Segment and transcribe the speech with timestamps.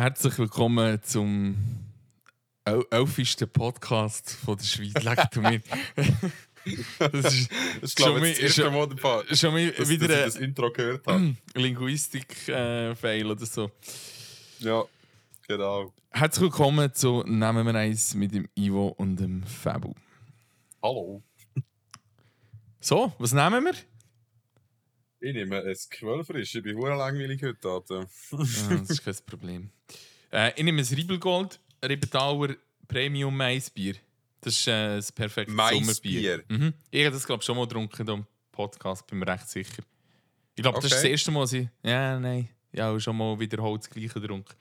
[0.00, 1.56] Herzlich willkommen zum
[2.64, 2.86] el
[3.52, 4.94] Podcast von der Schweiz.
[5.30, 5.60] Du mir.
[6.98, 7.50] das ist,
[7.82, 8.88] das glaube ich, das erste Mal
[9.36, 11.36] schon mal dass, wieder dass ich das Intro gehört habe.
[11.54, 13.70] Linguistik-Fail oder so.
[14.60, 14.84] Ja,
[15.46, 15.92] genau.
[16.12, 19.92] Herzlich willkommen zu Nehmen wir eins mit dem Ivo und dem Fabu.
[20.82, 21.22] Hallo.
[22.80, 23.74] So, was nehmen wir?
[25.22, 26.54] Ich nehme ein Quellfrisch.
[26.54, 27.90] Ich bin hure langweilig heute Abend.
[27.90, 29.70] Ja, das ist kein Problem.
[30.32, 32.56] Äh, ich nehme ein Riebelgold Riebentauer
[32.88, 33.96] Premium Maisbier.
[34.40, 36.38] Das ist äh, das perfekte Maisbier?
[36.38, 36.44] Sommerbier.
[36.48, 36.74] Mhm.
[36.90, 39.82] Ich habe das glaube schon mal getrunken im Podcast, bin mir recht sicher.
[40.54, 41.10] Ich glaube, das ist das Okay.
[41.10, 41.68] erste Mal, dass ich...
[41.82, 42.48] Ja, nein.
[42.78, 44.54] Habe schon mal wiederholt das gleiche getrunken.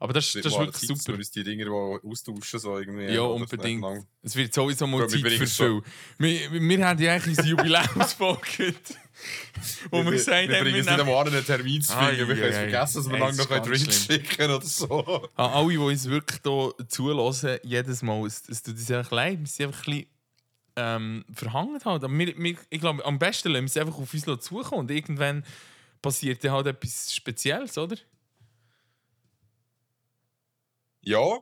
[0.00, 1.12] Aber das, das ist Mal wirklich Zeit, super.
[1.12, 3.12] Wir uns die Dinger austauschen so irgendwie.
[3.12, 3.84] Ja, unbedingt.
[4.22, 5.82] Es wird sowieso mal wir Zeit für so-.
[6.18, 8.74] Wir, wir haben ja eigentlich unsere Jubiläumsfolge
[9.90, 12.28] wo wir Wir, gesagt wir haben, bringen es nicht einmal einen Termin zu finden.
[12.28, 14.66] wir können es vergessen, dass wir lange das noch ist einen ganz Drink schicken oder
[14.66, 15.28] so.
[15.36, 19.38] An alle, die uns wirklich hier zulassen, jedes Mal, es, es tut uns einfach leid.
[19.40, 20.06] Wir sind einfach ein bisschen
[20.76, 21.78] ähm, verhangen.
[21.84, 22.04] Halt.
[22.04, 24.80] Aber wir, wir, ich glaube, am besten lassen wir es einfach auf uns zukommen.
[24.80, 25.44] Und irgendwann
[26.00, 27.96] passiert dann halt etwas Spezielles, oder?
[31.02, 31.38] Ja,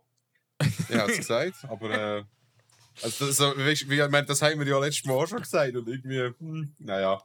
[0.88, 2.24] ich habe es gesagt, aber äh,
[3.02, 5.38] also das, so, weißt, wie, ich meine, das haben wir ja letztes Mal auch schon
[5.40, 7.22] gesagt und irgendwie, hm, naja,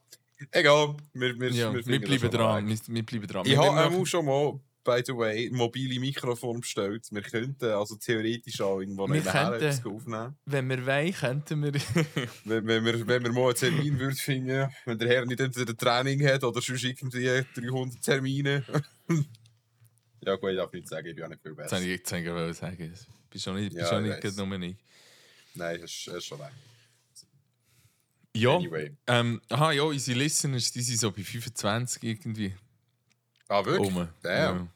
[0.51, 2.67] egal, wir, wir, Ja, wir, das bleiben dran.
[2.67, 3.45] Wir, wir bleiben dran.
[3.45, 7.07] Ich Wir habe auch schon mal, by the way, mobile Mikrofon bestellt.
[7.09, 10.35] Wir könnten also theoretisch auch irgendwo Wir nebenher könnten- aufnehmen.
[10.45, 11.73] wenn wir wollen, könnten wir...
[12.45, 15.71] Wenn, wenn, wir, wenn wir mal einen Termin würden finden, wenn der Herr nicht entweder
[15.71, 18.63] ein Training hat oder sonst irgendwie 300 Termine.
[20.25, 21.85] ja gut, ich darf nicht sagen, ich bin auch nicht viel Das besser.
[21.85, 22.89] wollte ich wollen sagen.
[22.91, 24.75] Das Bist schon nicht, bist Ja, nicht gerade nur ich.
[25.55, 26.51] Nein, das ist, das schon weg.
[28.35, 28.91] Ja, Anyway.
[29.05, 32.55] ähm, aha, ja, unsere Listeners, die sind so bei 25 irgendwie.
[33.47, 33.93] Ah, wirklich?
[33.95, 34.07] Rum.
[34.23, 34.57] Damn.
[34.57, 34.67] Ja.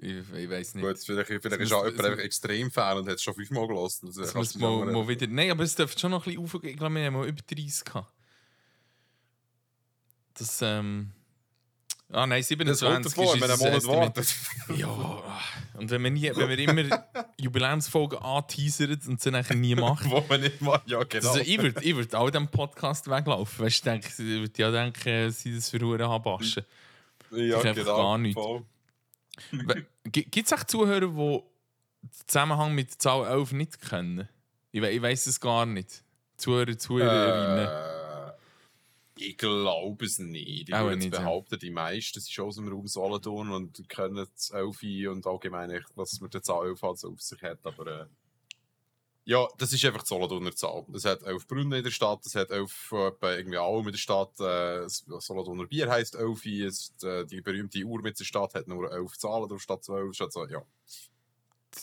[0.00, 0.84] Ich, ich weiß nicht.
[0.84, 4.06] Gut, vielleicht, vielleicht ist auch jemand einfach extrem Fan und hat es schon fünfmal gelassen.
[4.06, 5.26] Das kannst muss du mal, mal wieder.
[5.26, 6.70] Nein, aber es dürfte schon noch ein bisschen aufgehen.
[6.70, 8.12] Ich glaube, wir haben mal über 30 gehabt.
[10.34, 11.10] Das, ähm.
[12.10, 13.86] Ah, nein, Das 27 kommt davor, wenn das Monat
[14.16, 14.34] wartet.
[14.76, 15.42] Ja, ah.
[15.74, 17.04] und wenn wir, nie, wenn wir immer
[17.38, 20.10] Jubiläumsfolgen anteasern und sie nachher nie machen.
[20.10, 20.80] Wo man nicht mal.
[20.86, 21.28] Ja, genau.
[21.28, 23.66] Also, ich würde ich würd auch dem Podcast weglaufen.
[23.66, 26.40] Weißt du, ich würde ja denken, sie das für Huren haben
[27.30, 28.42] ja, das ist einfach gar nichts.
[30.04, 31.42] Gibt es auch Zuhörer, die
[32.02, 34.28] den Zusammenhang mit Zahl 11 nicht kennen?
[34.72, 36.02] Ich, we ich weiß es gar nicht.
[36.38, 37.66] Zuhörer, Zuhörerinnen.
[37.66, 37.97] Äh,
[39.20, 40.68] ich glaube es nicht.
[40.68, 41.20] Ich Auch würde jetzt nicht, ja.
[41.20, 45.84] behaupten, die meisten sind schon aus dem Raum Solothurn und können das Elfi und allgemein,
[45.94, 47.58] was mit der Zahl 11 halt so auf sich hat.
[47.64, 48.06] Aber äh,
[49.28, 50.86] ja, das ist einfach die Solothurner Zahl.
[50.94, 53.98] Es hat elf Brunnen in der Stadt, es hat elf äh, irgendwie Alm in der
[53.98, 54.32] Stadt.
[54.40, 56.64] Äh, das Solothurner Bier heisst Elfi.
[56.64, 60.18] Es, äh, die berühmte Uhr mit der Stadt hat nur elf Zahlen drauf statt zwölf.
[60.18, 60.62] Also, ja.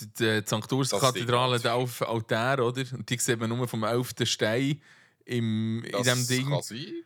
[0.02, 0.74] Die, die St.
[0.74, 2.84] Urs Das Kathedrale Ding hat elf Altäre, oder?
[2.94, 4.14] Und die sieht man nur vom 11.
[4.24, 4.82] Stein
[5.26, 6.50] im, in Das diesem Ding.
[6.50, 7.04] kann sein.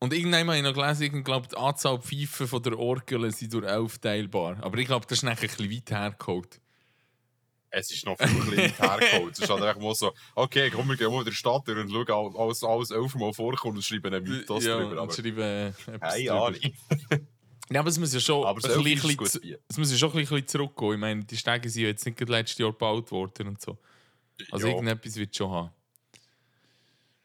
[0.00, 3.52] Und irgendwann habe ich noch gelesen, ich glaube, die Anzahl Pfeifen von der Orgel sind
[3.54, 4.58] durch 11 teilbar.
[4.62, 6.60] Aber ich glaube, das ist nachher ein bisschen weit hergeholt.
[7.70, 9.32] Es ist noch viel klein hergeholt.
[9.32, 11.78] Es ist halt einfach mal so, okay, komm, wir gehen mal in der Stadt durch
[11.78, 14.92] und schauen, alles, alles elfmal vorkommt und schreiben einen Mythos ja, drüber.
[14.92, 16.32] und Aber schreiben äh, keine.
[16.32, 16.60] Ahnung.
[17.70, 19.58] Ja, aber es muss ja schon Aber ein das bisschen, Bier.
[19.66, 20.92] es muss ja schon ein bisschen zurückgehen.
[20.92, 23.78] Ich meine, die Stege sind ja jetzt nicht letztes Jahr gebaut worden und so.
[24.50, 25.70] Also ja, irgendetwas wird es schon haben.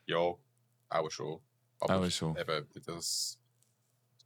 [0.06, 1.41] ja, auch schon.
[1.79, 2.35] Aber Auch schon.
[2.38, 3.40] eben, das ist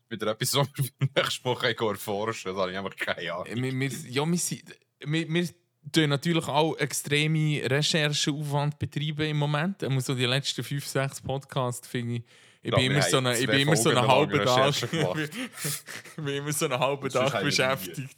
[0.10, 0.90] wieder etwas, was wir
[1.44, 2.52] Mal können erforschen.
[2.52, 3.46] Das habe ich einfach keine Ahnung.
[3.48, 4.64] Äh, Wir, wir, ja, wir, sind,
[5.06, 5.50] wir, wir
[5.92, 9.82] tun natürlich auch extreme Rechercheaufwand betreiben im Moment.
[9.90, 12.24] Muss so die letzten fünf, sechs Podcasts finde ich.
[12.66, 14.74] Ich Ja, bin immer so eine, ich bin immer so einen halben Tag.
[14.82, 14.90] Ich
[16.16, 18.16] bin immer so einen halben Tag beschäftigt.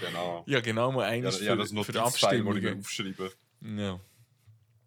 [0.00, 0.42] Genau.
[0.46, 2.80] Ja, genau, mal Ja, eines ja, für, das für Notizteil, das ich mir Abstimmungen.
[2.80, 3.32] aufschreibe.
[3.60, 4.00] Ja.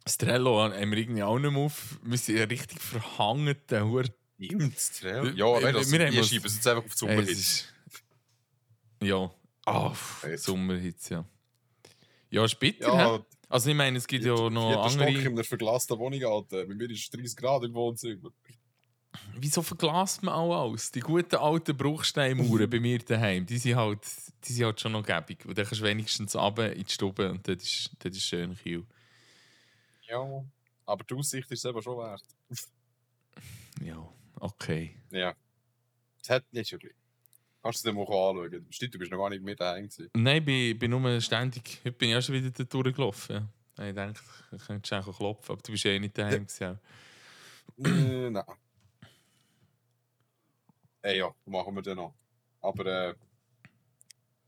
[0.05, 1.99] Das Trello haben wir irgendwie auch nicht mehr auf.
[2.03, 3.55] Wir sind ja richtig verhangen.
[3.69, 5.23] der Hure- Stimmt, das Trello.
[5.23, 7.73] Wir- Ja, nein, das, wir wir, schieben es jetzt einfach auf die ist-
[9.01, 9.31] Ja.
[9.65, 9.93] Ah,
[10.27, 10.43] Jetzt.
[10.43, 11.25] Sommerhitze, ja.
[12.29, 13.25] Ja, ist bitter, Ja?
[13.49, 15.29] Also ich meine, es gibt ja noch vierter Stock in andere...
[15.29, 16.65] einer verglasten Wohnung, Alter.
[16.65, 18.29] Bei mir ist es 30 Grad im Wohnzimmer.
[19.37, 20.91] Wieso verglast man auch alles?
[20.91, 24.01] Die guten alten Bruchsteinmauern bei mir daheim, die sind halt,
[24.43, 25.45] die sind halt schon noch gäbig.
[25.45, 28.55] Und dann kannst du wenigstens runter in die Stube und das ist, das ist schön
[28.57, 28.85] Kiel.
[30.07, 30.45] Ja,
[30.85, 32.23] aber die Aussicht ist es eben schon wert.
[33.81, 34.09] Ja,
[34.39, 34.95] okay.
[35.11, 35.35] Ja.
[36.19, 36.95] Das hat nicht schon gleich.
[37.61, 38.65] Kannst du dir mal anschauen.
[38.69, 40.09] Stimmt, du bist noch gar nicht mit daheim gewesen.
[40.13, 41.81] Nein, ich bin, bin nur ständig...
[41.83, 43.49] Heute bin ich schon wieder durchgelaufen.
[43.77, 43.87] Ja.
[43.87, 44.21] Ich denke,
[44.53, 46.79] ich könnte schon klopfen, aber du bist eh nicht daheim gewesen.
[47.83, 48.43] äh, nein.
[51.01, 52.15] Ey, ja, machen wir dann noch.
[52.61, 53.15] Aber äh,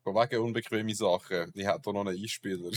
[0.06, 1.52] wegen unbequeme Sachen.
[1.54, 2.72] Ich habe hier noch einen Einspieler.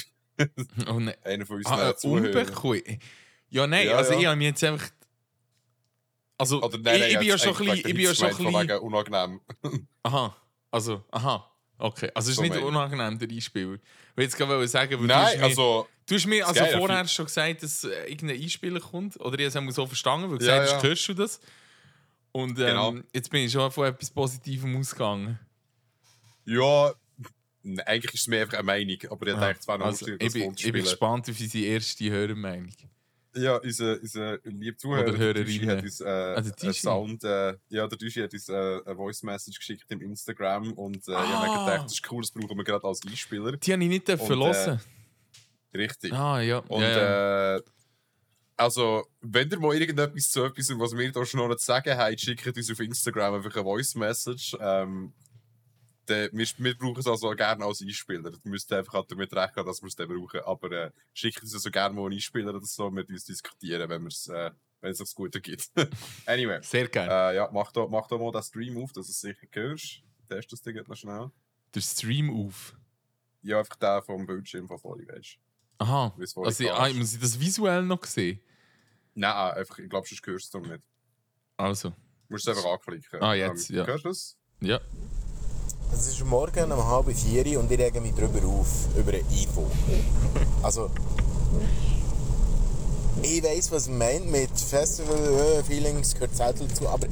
[0.88, 1.14] Oh nein.
[1.24, 2.98] Einer von unseren Ah, äh.
[3.50, 4.18] Ja, nein, Ja, also ja.
[4.20, 4.88] ich habe mich jetzt einfach.
[6.38, 7.76] Also, Oder nein, ich, nein, ich bin ja schon ein bisschen.
[7.76, 8.78] Ich bin ja schon ein bisschen.
[8.80, 9.40] Unangenehm.
[10.02, 10.36] Aha,
[10.70, 11.46] also, aha.
[11.76, 13.74] Okay, also es ist So nicht meine unangenehm, der Einspieler.
[13.74, 13.80] Ich
[14.16, 15.88] will jetzt gerade sagen, weil du Nein, hast mir, also...
[16.06, 19.18] du hast mir also vorher schon gesagt, dass äh, irgendein Einspieler kommt.
[19.18, 20.88] Oder ich habe es so verstanden, weil du Ja, gesagt hast, ja.
[20.88, 21.40] hörst du das?
[22.32, 22.94] Und ähm, Genau.
[23.14, 25.38] jetzt bin ich schon von etwas Positivem ausgegangen.
[26.44, 26.92] Ja,
[27.86, 30.06] eigentlich ist es mir einfach eine Meinung, aber ich Ah, dachte, es wäre noch also,
[30.06, 32.72] lustig, ich, bin, ich bin gespannt auf unsere erste Hörermeinung.
[33.36, 35.70] Ja, unser, unser lieber Zuhörer, Oder Hörerinnen.
[35.76, 36.72] hat uns äh, Ah, der einen.
[36.72, 38.52] Sound, äh, ja, der Duschi hat uns äh,
[38.84, 41.64] eine Voice Message geschickt im Instagram und äh, ich habe Ah.
[41.66, 43.56] gedacht, das ist cool, das brauchen wir gerade als Einspieler.
[43.56, 44.80] Die habe ich nicht dürfen Und, äh, hören.
[45.72, 46.12] Richtig.
[46.12, 46.58] Ah, ja.
[46.58, 47.56] Und ja, ja.
[47.58, 47.62] äh,
[48.56, 52.18] also, wenn ihr mal irgendetwas zu etwas, was wir hier schon noch zu sagen haben,
[52.18, 54.56] schickt uns auf Instagram einfach eine Voice Message.
[54.60, 55.12] Ähm,
[56.08, 58.30] wir, wir brauchen es also gerne als Einspieler.
[58.32, 60.40] Ihr müsst einfach damit rechnen, dass wir es dann brauchen.
[60.40, 64.02] Aber äh, schickt uns also gerne mal einen Einspieler oder so, mit uns diskutieren, wenn,
[64.04, 64.50] wir's, äh,
[64.80, 65.70] wenn es sich gut ergibt.
[66.26, 67.12] anyway, Sehr gerne.
[67.32, 70.02] äh, ja, mach da, mach mal den Stream auf, dass du es sicher hörst.
[70.28, 71.30] Test das Ding jetzt noch schnell.
[71.74, 72.74] Der Stream auf.
[73.42, 75.36] Ja, einfach den vom Bildschirm von vorhin, weißt
[75.78, 75.84] du.
[75.84, 76.14] Aha.
[76.20, 76.80] Es Also, war.
[76.80, 78.40] ah, muss ich das visuell noch sehen?
[79.14, 80.84] Nein, einfach, ich glaube, sonst hörst du es noch nicht.
[81.56, 83.22] Also, Du musst es einfach anklicken.
[83.22, 83.86] Ah, jetzt, ähm, ja.
[83.86, 84.38] Hörst du es?
[84.60, 84.80] ja.
[86.00, 89.66] Es ist morgen um halb vier und ich rege mich darüber auf, über ein Ivo.
[90.62, 90.88] Also,
[93.20, 97.06] ich weiss, was man meint mit Festival-Feelings, gehört selten dazu, aber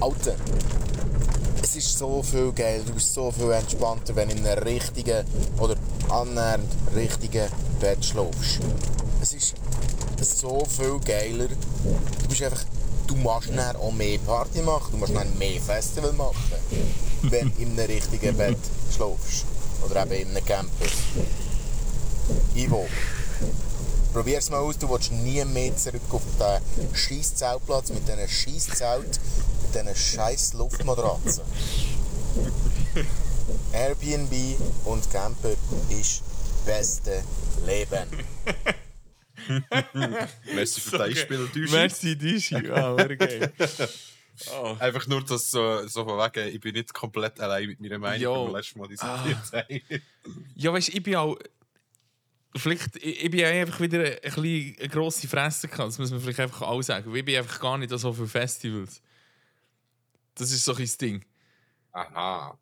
[0.00, 0.34] Alter,
[1.62, 5.24] es ist so viel geil, du bist so viel entspannter, wenn du in einem richtigen
[5.58, 5.76] oder
[6.10, 7.48] annähernd richtigen
[7.80, 8.60] Bett schläfst.
[9.22, 9.54] Es ist
[10.20, 11.48] so viel geiler.
[11.48, 12.66] Du bist einfach,
[13.06, 16.52] du machst dann auch mehr Party machen, du machst dann mehr Festival machen,
[17.22, 18.58] wenn du in einem richtigen Bett
[18.94, 19.46] schläfst.
[19.84, 20.86] Oder eben in einem Camper.
[22.54, 22.86] Ivo,
[24.12, 28.66] probier's mal aus, du willst nie mehr zurück auf den scheiß Zeltplatz mit diesen scheiß
[28.78, 29.20] Zelt,
[29.62, 31.44] mit diesen scheiß Luftmatratzen.
[33.72, 34.32] Airbnb
[34.84, 35.52] und Camper
[35.90, 36.22] ist
[36.64, 37.22] beste
[37.64, 38.08] Leben.
[40.54, 41.72] Merci für dein Spiel, Duschi.
[41.72, 42.56] Merci, Dischi.
[42.70, 43.52] Ah, geil.
[44.52, 44.76] Oh.
[44.78, 48.20] Einfach nur, dass so, so von wegen, ich bin nicht komplett allein mit meiner Meinung,
[48.22, 48.54] Jo.
[48.54, 49.80] letztes Mal diskutiert haben.
[50.54, 51.38] Ja, weißt du, ich bin auch.
[52.54, 55.88] Vielleicht, ich, ich bin einfach wieder ein bisschen eine grosse Fresse gehabt.
[55.88, 57.14] Das muss man vielleicht einfach auch sagen.
[57.14, 59.00] Ich bin einfach gar nicht so viele Festivals.
[60.34, 61.24] Das ist so ein Ding.
[61.92, 62.58] Aha.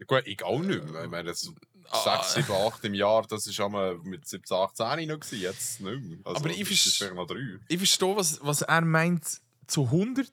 [0.00, 1.04] Ja, gut, ich auch nicht mehr.
[1.04, 1.52] Ich meine, das Ah.
[1.92, 6.00] 6, 7, 8 im Jahr, das war einmal mit 17, 18 noch, gewesen, jetzt nicht
[6.02, 6.18] mehr.
[6.24, 7.36] Also, Aber ich das verst- ist vielleicht noch 3.
[7.68, 9.24] Ich verstehe, was, was er meint
[9.66, 10.28] zu 100.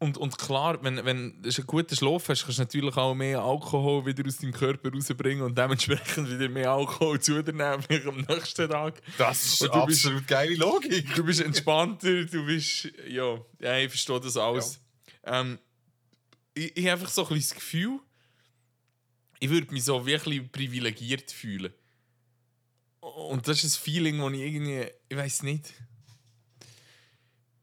[0.00, 3.40] Und, und klar, wenn, wenn du einen guten Schlaf hast, kannst du natürlich auch mehr
[3.40, 8.16] Alkohol wieder aus deinem Körper rausbringen und dementsprechend wieder mehr Alkohol zu dir nehmen am
[8.36, 9.00] nächsten Tag.
[9.16, 11.14] Das ist du bist- absolut geile Logik.
[11.14, 12.90] Du bist entspannter, du bist.
[13.08, 14.78] Ja, ja ich verstehe das alles.
[15.24, 15.58] Ähm,
[16.54, 18.00] ich ich habe einfach so ein bisschen das Gefühl,
[19.40, 21.72] ich würde mich so wirklich privilegiert fühlen.
[23.00, 24.86] Und das ist ein Feeling, das ich irgendwie.
[25.08, 25.74] Ich weiß nicht.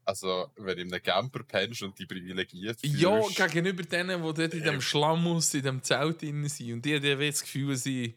[0.04, 3.00] Also, wenn du in einem Camper pennst und die privilegiert fühlst.
[3.00, 6.72] Ja, gegenüber denen, die dort in dem Schlammhaus, in dem Zelt drin sind.
[6.72, 8.16] Und die haben das Gefühl, sie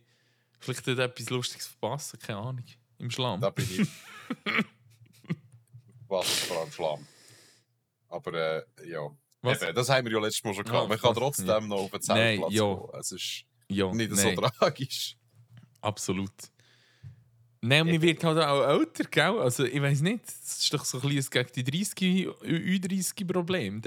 [0.60, 2.20] vielleicht dort etwas Lustiges verpassen.
[2.20, 2.66] Keine Ahnung.
[2.98, 3.42] Im Schlamm.
[3.42, 3.88] Da bin ich.
[6.08, 7.08] Was vor allem Schlamm.
[8.10, 9.12] Aber äh, ja.
[9.46, 9.62] Was?
[9.62, 10.86] Eben, das haben wir ja letztes Mal schon gehabt.
[10.86, 11.60] Ah, Man kann trotzdem Ja.
[11.62, 12.74] noch auf den Nein, Zeltplatz ja.
[12.76, 12.90] gehen.
[13.00, 14.36] Es ist Ja, nicht nein.
[14.36, 15.18] so tragisch.
[15.82, 16.32] Absolut.
[17.62, 19.40] Nein, man wird halt auch älter, gell?
[19.40, 20.24] Also, ich weiß nicht.
[20.28, 23.82] Das ist doch so ein bisschen gegen die 30, Ü30-Problem.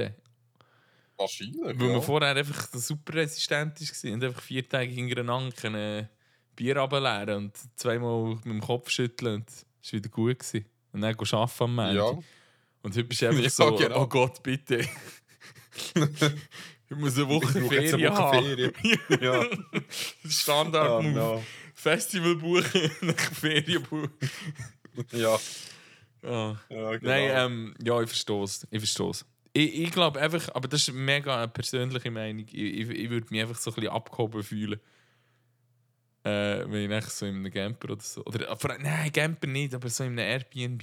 [1.16, 1.60] Wahrscheinlich.
[1.62, 1.92] Weil ja.
[1.94, 6.08] man vorher einfach super resistent war und einfach vier Tage hintereinander können
[6.56, 10.38] Bier runterleeren und zweimal mit dem Kopf schütteln und es war wieder gut.
[10.40, 10.64] Gewesen.
[10.92, 11.94] Und dann arbeiten am Montag.
[11.94, 12.04] ja.
[12.82, 14.02] Und heute bist du einfach Ja, so, genau.
[14.02, 14.84] oh Gott, bitte.
[16.90, 18.44] Ich muss eine Woche jetzt eine Ferien Woche haben.
[18.44, 18.72] Ferien.
[19.20, 19.44] Ja.
[20.28, 21.44] Standard Oh, no.
[21.74, 24.10] Festival buchen, nach Ferien buchen.
[25.12, 25.38] Ja.
[26.22, 26.56] Ah.
[26.68, 26.98] ja genau.
[27.02, 28.66] Nein, ähm, ja, ich verstehe es.
[28.70, 29.24] Ich verstehe es.
[29.52, 32.46] Ich, ich glaube einfach, aber das ist mega eine persönliche Meinung.
[32.46, 34.80] Ich, ich, ich würde mich einfach so ein bisschen abgehoben fühlen.
[36.24, 38.24] Äh, wenn ich so in einem Camper oder so.
[38.24, 40.82] Oder, nein, Camper nicht, aber so in einem Airbnb.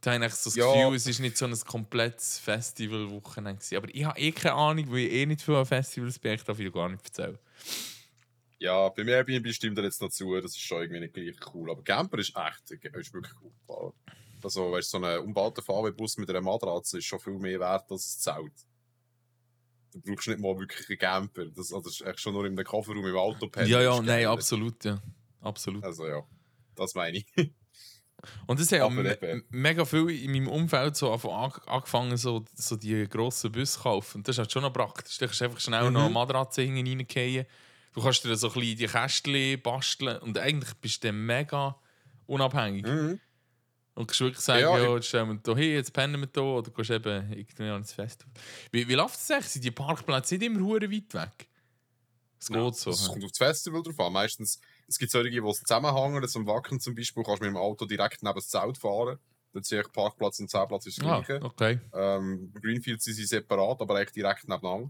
[0.00, 0.66] Da habe ich so das Ja.
[0.72, 3.76] Gefühl, es war nicht so ein komplettes Festival-Wochenende.
[3.76, 6.32] Aber ich habe eh keine Ahnung, weil ich eh nicht viel an Festivals bin.
[6.32, 7.38] Ich darf ich gar nicht erzählen.
[8.58, 10.34] ja, bei mir Airbnb stimmt er jetzt noch zu.
[10.40, 11.70] Das ist schon irgendwie nicht gleich cool.
[11.70, 13.34] Aber Camper ist echt ist wirklich
[13.68, 13.92] cool.
[14.42, 17.90] Also, weißt du, so ein umbauter VW-Bus mit einer Matratze ist schon viel mehr wert
[17.90, 18.52] als ein Zelt.
[19.92, 21.44] Du brauchst nicht mal wirklich einen Camper.
[21.46, 23.50] Das, also, das ist echt schon nur in einem Kofferraum im Auto.
[23.66, 25.02] Ja, ja, nein, absolut, ja.
[25.42, 25.82] Absolut.
[25.84, 26.22] Also ja,
[26.74, 27.26] das meine ich.
[28.46, 33.52] Und es haben me mega viel in meinem Umfeld so angefangen, so, so die grossen
[33.52, 34.18] Busse zu kaufen.
[34.18, 35.18] Und das ist halt schon noch praktisch.
[35.18, 36.14] Du kannst einfach schnell noch eine Mhm.
[36.14, 37.46] Matratze reingehen.
[37.92, 40.18] Du kannst dir so ein bisschen die Kästchen basteln.
[40.18, 41.76] Und eigentlich bist du dann mega
[42.26, 42.86] unabhängig.
[42.86, 43.20] Mhm.
[43.94, 46.42] Und kannst wirklich sagen, Ja, ja, jetzt stellen wir hier hin, jetzt pennen wir hier.
[46.42, 48.32] Oder gehst eben irgendwie ans Festival.
[48.70, 49.46] Wie, wie läuft es eigentlich?
[49.46, 51.48] Sind die Parkplätze nicht immer weit weg?
[52.38, 52.90] Es geht Ja, so.
[52.90, 54.12] Es kommt auf das Festival drauf an.
[54.12, 54.60] Meistens,
[54.90, 56.26] es gibt solche, die es zusammenhängen.
[56.28, 59.18] Zum Wacken zum Beispiel kannst du mit dem Auto direkt neben das Zelt fahren.
[59.52, 61.44] Dann sehe ich Parkplatz und Zeltplatz ist das Ah, gleiche.
[61.44, 61.80] okay.
[61.94, 64.88] Ähm, Greenfields sind sie separat, aber echt direkt nebeneinander.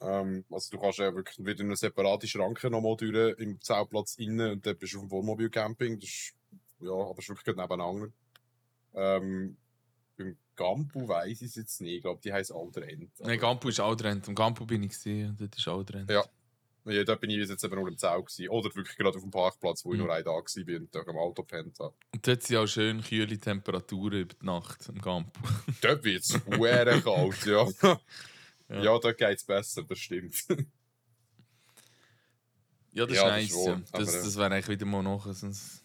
[0.00, 4.52] Ähm, also du kannst ja wirklich wieder eine separate Schranke nochmal durch im Zeltplatz innen
[4.52, 5.98] und dann bist du auf dem Wohnmobilcamping.
[5.98, 6.34] Das ist,
[6.80, 8.08] ja, aber es ist wirklich nebeneinander.
[8.94, 9.56] Ähm,
[10.18, 11.96] beim Gampu weiss ich es jetzt nicht.
[11.96, 13.10] Ich glaube, die heisst Alderend.
[13.20, 14.28] Nein, Gampu ist Aldrent.
[14.28, 15.36] Am Gampu bin ich gesehen.
[15.38, 16.10] Das ist Aldrent.
[16.10, 16.24] Ja.
[16.88, 18.48] Ja, da bin ich jetzt eben nur im gewesen.
[18.48, 20.04] Oder wirklich gerade auf dem Parkplatz, wo ich Mhm.
[20.06, 21.94] nur einen Tag war und da am Auto pennt habe.
[22.14, 25.40] Und dort sind auch schön kühle Temperaturen über die Nacht am Gampu.
[25.82, 26.40] Dort wird es
[27.02, 27.66] kalt, ja.
[27.82, 28.82] ja.
[28.82, 28.98] Ja.
[28.98, 30.34] dort geht es besser, das stimmt.
[32.92, 33.64] Ja, das Ja, ist das nice.
[33.64, 33.98] schon, ja.
[34.00, 35.82] Das, äh, das wäre eigentlich wieder mal noch so ein, so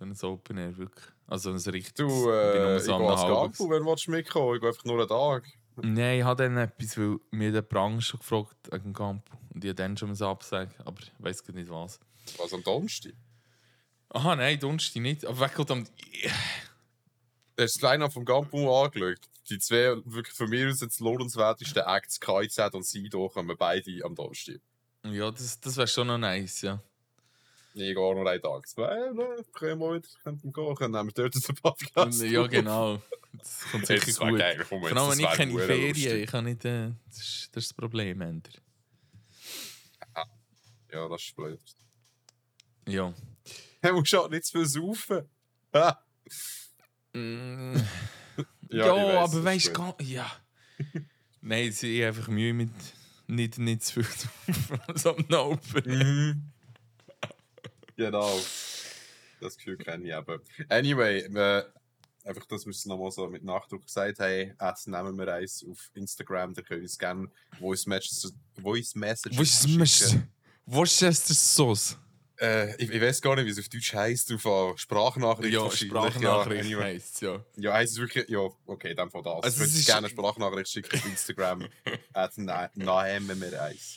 [0.00, 1.06] ein Open Air, wirklich.
[1.26, 1.94] Also ein richtiges.
[1.94, 3.22] Du, ich bin äh, ich so gehe am ans.
[3.58, 5.44] Gampu, wenn du mitkommen Ich gehe einfach nur einen Tag.
[5.76, 9.36] Nein, ich habe dann etwas, weil mir der Brang schon gefragt wegen dem Gampu.
[9.58, 11.98] Und ich dann schon absagen, aber ich weiß gar nicht was.
[12.36, 13.14] Was am Donnerstag?
[14.10, 15.26] Aha, nein, Donnerstag nicht.
[15.26, 15.80] Aber weg am.
[15.80, 15.90] Hast
[16.24, 16.30] du
[17.56, 19.18] das Line-Up vom Gampu angeschaut?
[19.50, 24.14] Die zwei, wirklich von mir aus jetzt lohnenswertesten Acts, KIZ und Sido, kommen beide am
[24.14, 24.60] Donnerstag.
[25.02, 26.80] Ja, das, das wäre schon noch nice, ja.
[27.74, 28.68] Ich gehe nur einen Tag.
[28.68, 32.22] Zwei, ne, können wir heute könnten gehen, können wir dort den Podcast.
[32.22, 33.02] ja, genau.
[33.32, 34.38] Das kommt sicher das gut.
[34.38, 36.64] geil, das wenn ich keine Ferien ich kann nicht.
[36.64, 38.50] Äh, das, ist, das ist das Problem, Ender.
[40.92, 41.60] Ja, das ist blöd.
[42.86, 43.14] Ja.
[43.80, 45.28] Er muss halt nicht zu viel saufen.
[47.12, 47.76] Mm,
[48.70, 50.30] Ja, ja, weiss, aber weißt du, ja.
[51.40, 52.70] Nein, sie haben einfach Mühe mit
[53.26, 54.28] nicht, nicht zu viel
[54.94, 55.84] so am Open.
[55.84, 56.52] Mhm.
[57.96, 58.38] genau.
[59.40, 60.40] Das Gefühl kenne ich eben.
[60.68, 61.64] Anyway, äh,
[62.24, 65.90] einfach, dass wir es nochmal so mit Nachdruck gesagt haben, jetzt nehmen wir eins auf
[65.94, 70.28] Instagram, da können wir uns gerne Voice Messages, Voice Messages ist schicken.
[70.70, 70.84] Wo
[71.30, 71.96] das Sauce?
[72.40, 75.70] Äh, ich, ich weiß gar nicht, wie es auf Deutsch heisst, auf Sprachnachricht Ja.
[75.70, 77.42] Sprachnachricht Ja, heisst ja.
[77.56, 79.42] ja, heisst es wirklich, ja, okay, dann von das.
[79.44, 81.66] Also, es ich ist- gerne eine Sprachnachricht schicken auf Instagram,
[83.40, 83.96] wir eins.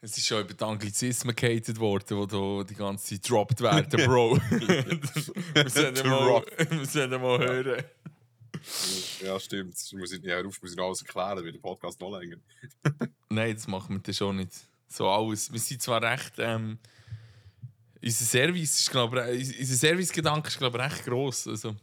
[0.00, 4.04] Es ist schon über die Anglizismen gehatet worden, die da die ganze Zeit gedroppt werden,
[4.06, 4.36] Bro.
[5.54, 7.84] wir sollten mal, wir sollten mal hören.
[9.24, 9.74] Ja, stimmt.
[9.74, 12.36] Das muss ich, ja, muss ich noch alles erklären, wie der Podcast noch länger.
[13.28, 14.52] Nein, das machen wir dann schon nicht.
[14.88, 15.52] So alles.
[15.52, 16.34] Wir sind zwar recht.
[16.38, 16.78] Ähm,
[18.02, 21.46] unser Service ist, glaube ich, unser Servicegedanke ist, glaube ich, recht gross.
[21.46, 21.74] Also,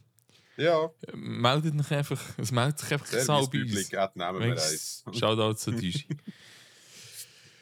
[0.57, 2.21] Ja, meldet euch einfach.
[2.37, 3.91] Es meldet sich einfach Sau bei uns.
[4.39, 6.07] Wenigstens Shoutout zu Tisch.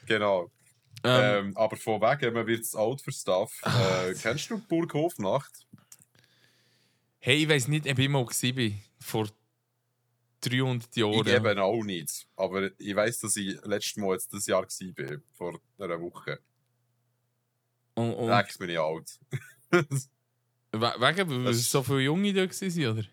[0.06, 0.52] Genau.
[1.04, 3.52] ähm, Ähm, aber von wegen, man wird alt für Stuff.
[3.64, 5.52] Äh, kennst du Burg Hofnacht?
[7.20, 8.72] hey, ich weiß nicht, ob ich mal war.
[9.00, 9.28] Vor
[10.50, 11.14] 300 Jahren.
[11.28, 12.28] Ich eben auch nicht.
[12.36, 16.40] Aber ich weiß, dass ich letztes Mal jetzt das Jahr war, vor einer Woche.
[17.96, 19.20] Und, und, Rex bin ich alt.
[19.72, 19.92] we-
[20.72, 23.06] wegen, weil Das- so viele Junge da waren, oder?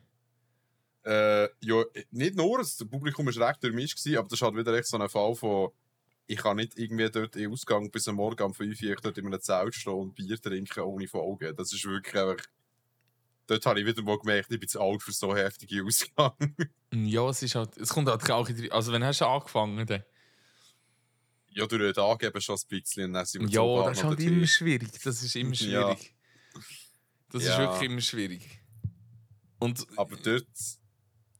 [1.02, 4.86] Äh, ja, nicht nur, das Publikum war recht durchmischt, aber das ist halt wieder echt
[4.86, 5.70] so ein Fall von,
[6.26, 9.26] ich kann nicht irgendwie dort im Ausgang bis am Morgen um 5 Uhr dort in
[9.26, 11.56] einem Zelt stehen und Bier trinken ohne Folgen.
[11.56, 12.44] Das ist wirklich einfach,
[13.50, 16.32] dort habe ich wieder mal gemerkt, ich bin zu alt für so heftige Ausgang.
[16.92, 17.76] Ja, es ist halt.
[17.76, 19.86] Es kommt halt auch in die- Also, wenn hast du angefangen?
[19.86, 20.02] Dann?
[21.52, 24.04] ja, durch den Tag eben schon ein bisschen und dann sind wir Ja, das ist
[24.04, 24.90] halt immer schwierig.
[25.04, 25.94] Das ist immer Ja.
[25.96, 26.14] schwierig.
[27.30, 27.58] Das ist Ja.
[27.60, 28.60] wirklich immer schwierig.
[29.60, 30.46] Und Aber dort,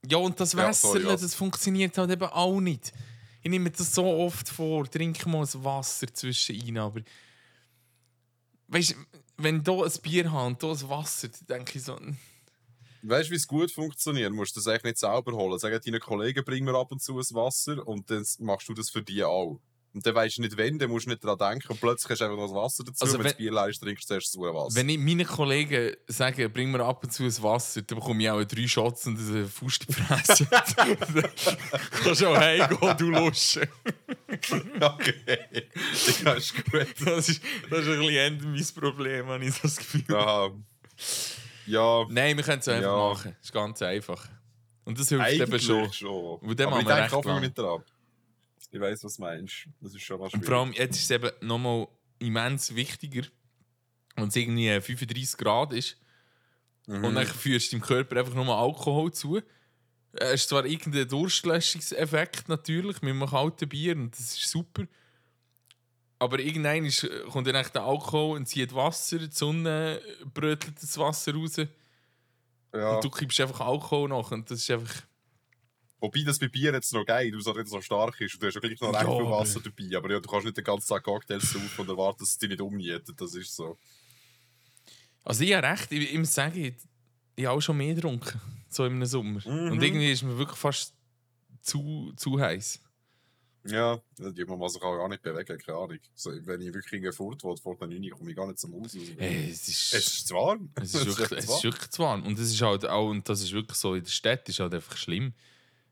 [0.09, 1.21] ja, und das Ja, Wasser, sorry, was?
[1.21, 2.93] das funktioniert halt eben auch nicht.
[3.43, 7.00] Ich nehme das so oft vor, trinke mal ein Wasser zwischen rein, aber
[8.69, 8.95] weißt du,
[9.43, 11.97] wenn ich hier ein Bier habe und hier ein Wasser, dann denke ich so,
[13.03, 14.31] weißt du, wie es gut funktioniert?
[14.31, 15.59] Du musst das echt nicht selber holen.
[15.59, 18.91] Sag deinen Kollegen, bring mir ab und zu ein Wasser und dann machst du das
[18.91, 19.61] für die auch.
[19.93, 22.21] Und dann weißt du nicht, wenn, dann musst du nicht daran denken und plötzlich hast
[22.21, 23.05] du einfach noch das Wasser dazu.
[23.05, 24.77] Also wenn wenn- das Bier leer ist, trinkst du zuerst das Wasser.
[24.77, 28.31] wenn ich meinen Kollegen sage, bring mir ab und zu ein Wasser, dann bekomme ich
[28.31, 30.47] auch drei Shots und eine Faust in die Fresse.
[30.49, 30.97] Dann
[32.05, 33.69] kannst du auch heimgehen, du Lusche.
[34.81, 35.41] okay,
[36.25, 36.87] ja, ist gut.
[37.05, 40.05] Das ist, das ist ein bisschen mein Problem, habe ich das Gefühl.
[40.09, 40.51] Ja,
[41.67, 42.97] ja Nein, wir können es einfach Ja.
[42.97, 43.33] machen.
[43.39, 44.29] Das ist ganz einfach.
[44.85, 45.93] Und das hilft eben eigentlich schon.
[45.93, 46.37] schon.
[46.39, 47.41] Und dann Aber ich denke lang.
[47.41, 47.83] nicht dran.
[48.71, 49.67] Ich weiß, was du meinst.
[49.81, 53.27] Das ist schon mal Und vor allem, jetzt ist es eben nochmal immens wichtiger,
[54.17, 55.97] wenn es irgendwie 35 Grad ist
[56.91, 57.05] Mhm.
[57.05, 59.41] und dann führst du deinem Körper einfach nochmal Alkohol zu.
[60.12, 64.87] Es ist zwar irgendein Durstlöschungseffekt natürlich mit einem kalten Bier und das ist super.
[66.19, 70.03] Aber irgendwann ist, kommt dann echt der Alkohol und zieht Wasser, die Sonne
[70.35, 71.57] brötelt das Wasser raus
[72.75, 72.97] ja.
[72.97, 75.03] und du kippst einfach Alkohol nach und das ist einfach...
[76.00, 78.47] Wobei das bei Bier jetzt noch geil, weil es nicht so stark ist und du
[78.47, 79.97] hast ja gleich noch recht Ja, viel Wasser dabei.
[79.97, 82.49] Aber ja, du kannst nicht den ganzen Tag Cocktails saufen und erwarten, dass es dich
[82.49, 83.21] nicht umnietet.
[83.21, 83.76] Das ist so.
[85.25, 86.75] Also ich habe recht, ich, ich muss sagen, ich,
[87.37, 88.40] ich habe auch schon mehr getrunken,
[88.71, 89.40] so im Sommer.
[89.47, 89.73] Mhm.
[89.73, 90.95] Und irgendwie ist mir wirklich fast
[91.61, 92.80] zu, zu heiß.
[93.64, 95.99] Ja, die man sich auch gar nicht bewegen, keine Ahnung.
[96.14, 98.73] So, wenn ich wirklich irgendwo fort will, vor der 9 komme ich gar nicht zum
[98.75, 98.97] Haus.
[99.19, 100.71] Hey, es ist, Es ist zu warm.
[100.76, 102.25] es ist wirklich, es ist wirklich zu warm.
[102.25, 104.73] Und das ist halt auch, und das ist wirklich so, in der Stadt ist halt
[104.73, 105.35] einfach schlimm,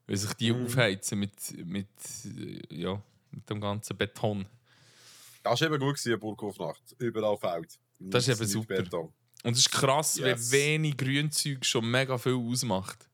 [0.09, 0.65] weil sich die Mhm.
[0.65, 1.87] aufheizen mit, mit,
[2.25, 3.01] äh, ja,
[3.31, 4.47] mit dem ganzen Beton.
[5.45, 6.97] Das war eben gut, gewesen, Burghofnacht.
[6.99, 7.79] Überall Feld.
[8.01, 8.83] Das ist eben super.
[8.83, 9.13] Beton.
[9.45, 10.51] Und es ist krass, Yes.
[10.51, 13.09] wie wenig Grünzeug schon mega viel ausmacht.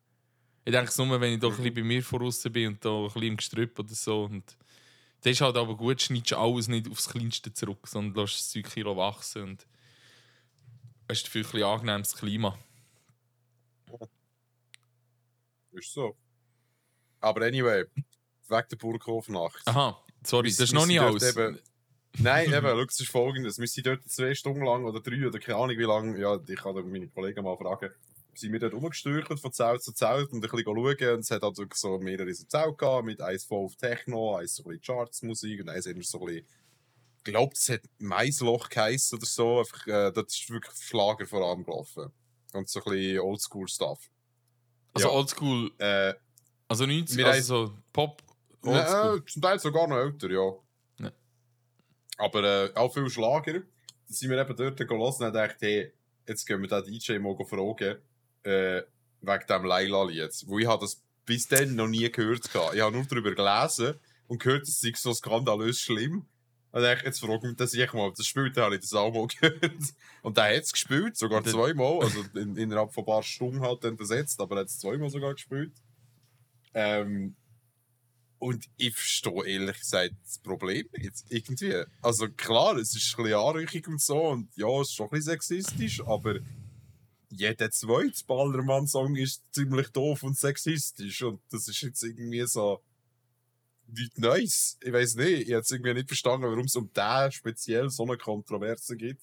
[0.65, 1.57] Ich denke es nur, wenn ich ein Mhm.
[1.57, 4.25] bisschen bei mir voraus bin und da ein bisschen im Gestrüpp oder so.
[4.25, 4.57] Und
[5.21, 8.51] das ist halt aber gut, schneidest du alles nicht aufs Kleinste zurück, sondern lässt das
[8.51, 9.67] Zeug Kilo wachsen und
[11.09, 12.59] hast dafür ein angenehmes Klima.
[15.73, 16.17] Ist so.
[17.25, 17.85] Aber anyway,
[18.49, 19.63] weg der Burghofnacht.
[19.67, 21.37] Aha, sorry, das ist noch nicht alles.
[21.37, 21.59] eben-
[22.19, 23.59] Nein, eben, schau, es ist folgendes.
[23.59, 26.57] Wir sind dort zwei Stunden lang oder drei oder keine Ahnung wie lange, ja, ich
[26.57, 27.91] kann meine Kollegen mal fragen,
[28.35, 31.43] sind wir dort rumgestürchelt von Zelt zu Zelt und ein bisschen schauen und es hat
[31.43, 34.83] wirklich so mehrere so Zelte gehabt, mit eins voll auf Techno, eins so ein bisschen
[34.97, 36.47] Chartsmusik und eins immer so ein bisschen,
[37.19, 41.45] ich glaube, es hat Maisloch geheißen oder so, einfach, äh, das ist wirklich Schlager vor
[41.49, 42.13] allem gelaufen.
[42.53, 43.99] Und so ein bisschen Oldschool-Stuff.
[44.93, 45.15] Also ja.
[45.15, 46.15] oldschool, Äh,
[46.69, 48.23] also 90, Wir also so Pop,
[48.63, 49.25] oldschool.
[49.27, 50.53] zum Teil sogar noch älter, ja.
[50.99, 51.13] Ja.
[52.19, 53.53] Aber äh, auch viel Schlager.
[53.53, 53.65] Dann
[54.07, 55.93] sind wir eben dort gelassen und haben gedacht, hey,
[56.27, 57.99] jetzt gehen wir den DJ mal fragen,
[58.43, 58.83] äh,
[59.21, 60.45] wegen dem Laila-Lied.
[60.47, 62.77] Wo ich habe das bis dann noch nie gehört hatte.
[62.77, 63.99] Ich habe nur darüber gelesen
[64.29, 66.27] und gehört, es sei so skandalös schlimm.
[66.73, 69.27] Und dann jetzt frage ich mich, ich mal, das spielt, habe ich das auch mal
[69.41, 69.95] gehört.
[70.23, 72.01] Und der hat es gespielt, sogar zweimal.
[72.03, 75.09] Also in, innerhalb von ein paar Stunden halt dann besetzt, aber er hat es zweimal
[75.09, 75.73] sogar gespielt.
[76.75, 77.37] Ähm,
[78.39, 81.25] und ich verstehe ehrlich gesagt das Problem nicht.
[81.31, 81.85] Irgendwie.
[82.03, 85.11] Also klar, es ist ein bisschen anrüchig und so und ja, es ist schon ein
[85.11, 86.41] bisschen sexistisch, aber
[87.31, 92.83] jeder zweite Ballermann-Song ist ziemlich doof und sexistisch und das ist jetzt irgendwie so
[93.87, 94.79] nichts Neues.
[94.83, 98.05] Ich weiß nicht, ich habe es irgendwie nicht verstanden, warum es um den speziell so
[98.05, 99.23] eine Kontroverse gibt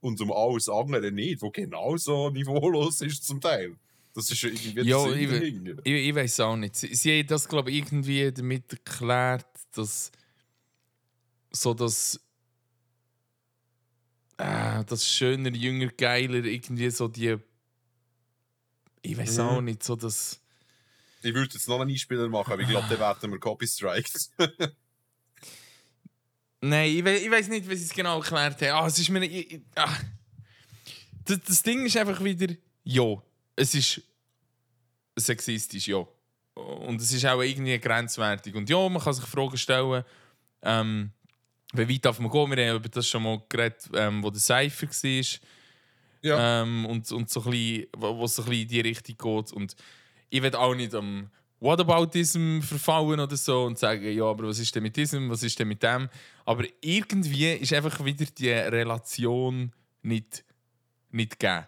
[0.00, 3.76] und um alles andere nicht, wo genauso niveaulos ist zum Teil.
[4.20, 5.78] Das ist irgendwie Ja, Sinn ich-.
[5.84, 6.76] Ich, ich weiß auch nicht.
[6.76, 10.10] Sie, sie haben das, glaube ich, irgendwie damit erklärt, dass
[11.50, 12.20] so das.
[14.38, 17.36] Äh, das schöner, jünger, geiler, irgendwie so die.
[19.02, 19.44] Ich weiß Mhm.
[19.44, 20.40] auch nicht, so das.
[21.22, 24.30] Ich würde jetzt noch einen Einspieler machen, aber ich glaube, dann werden wir Copy Strikes.
[26.62, 28.84] Nein, ich, we ich weiß nicht, wie sie es genau erklärt haben.
[28.84, 29.22] Ah, es ist mir.
[29.24, 29.94] Ich, ich, ah.
[31.24, 32.54] das, das Ding ist einfach wieder.
[32.84, 33.22] Ja,
[33.56, 34.02] es ist
[35.20, 36.06] sexistisch, ja.
[36.54, 38.54] Und es ist auch irgendwie grenzwertig.
[38.54, 40.04] Und ja, man kann sich Fragen stellen,
[40.62, 41.10] ähm,
[41.72, 42.50] wie weit darf man gehen?
[42.56, 45.40] Wir haben über das schon mal geredet, ähm, wo der Cypher war.
[46.22, 46.62] Ja.
[46.62, 49.52] Ähm, und, und so ein bisschen, wo es so ein bisschen in die Richtung geht.
[49.52, 49.76] Und
[50.28, 51.30] ich will auch nicht am
[51.60, 55.58] Whataboutism verfallen oder so und sagen, ja, aber was ist denn mit diesem, was ist
[55.58, 56.08] denn mit dem?
[56.44, 60.44] Aber irgendwie ist einfach wieder die Relation nicht,
[61.10, 61.66] nicht gegeben.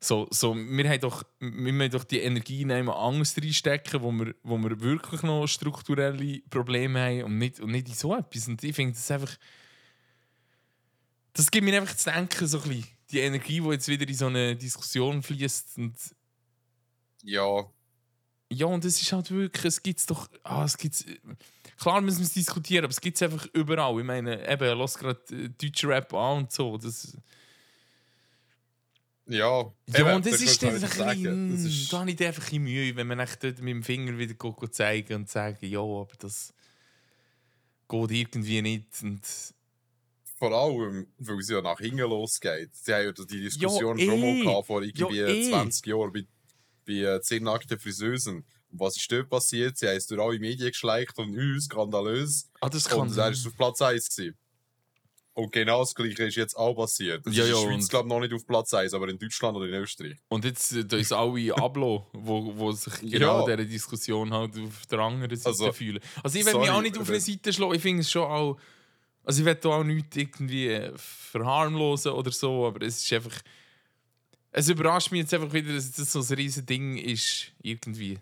[0.00, 4.12] So, so, wir, haben doch, wir müssen doch die Energie in jemand anderes reinstecken, wo
[4.12, 8.46] wir, wo wir wirklich noch strukturelle Probleme haben und nicht, und nicht in so etwas.
[8.46, 9.36] Und ich finde das einfach.
[11.32, 12.86] Das gibt mir einfach zu denken, so ein bisschen.
[13.10, 15.78] Die Energie, die jetzt wieder in so eine Diskussion fließt.
[15.78, 15.96] Und
[17.24, 17.66] ja,
[18.50, 20.28] ja, und es ist halt wirklich, es gibt es doch.
[20.42, 21.04] Ah, es gibt's,
[21.78, 23.98] klar müssen wir es diskutieren, aber es gibt es einfach überall.
[23.98, 26.78] Ich meine, eben, lass gerade äh, deutsche Rap an und so.
[26.78, 27.16] Das,
[29.28, 29.72] ja.
[29.86, 32.46] Ja, und das da ist dann ein bisschen, das ist- da habe ich einfach ein
[32.46, 35.80] bisschen Mühe, wenn man echt dort mit dem Finger wieder go zeigen und sagen, ja,
[35.80, 36.52] aber das
[37.88, 38.86] geht irgendwie nicht.
[39.02, 39.20] Und
[40.38, 42.70] Vor allem, weil es ja nach hinten losgeht.
[42.74, 44.34] Sie haben ja die Diskussion Ja, schon eh.
[44.34, 45.48] mal gehabt, vor irgendwie Ja, eh.
[45.50, 46.24] 20 Jahren bei,
[46.86, 48.44] bei äh, 10 nackten Friseusen.
[48.70, 49.78] Und was ist dort passiert?
[49.78, 52.48] Sie haben es durch alle Medien geschleicht und uns, skandalös.
[52.60, 54.36] ah, das kann Und er ist auf Platz 1 gewesen.
[55.38, 57.24] Und genau das Gleiche ist jetzt auch passiert.
[57.24, 59.08] Das Ja, ist in ja, der Schweiz, glaube ich, noch nicht auf Platz 1, aber
[59.08, 60.16] in Deutschland oder in Österreich.
[60.28, 63.56] Und jetzt äh, da ist alle Ablo, wo, wo sich genau Ja.
[63.56, 66.00] dieser Diskussion halt auf der anderen Seite Also, fühlen.
[66.24, 67.74] Also ich will mich auch nicht auf aber- eine Seite schlagen.
[67.74, 68.58] Ich finde es schon auch.
[69.22, 73.40] Also ich will da auch nichts irgendwie äh, verharmlosen oder so, aber es ist einfach.
[74.50, 78.18] Es überrascht mich jetzt einfach wieder, dass das so ein riesen Ding ist, irgendwie.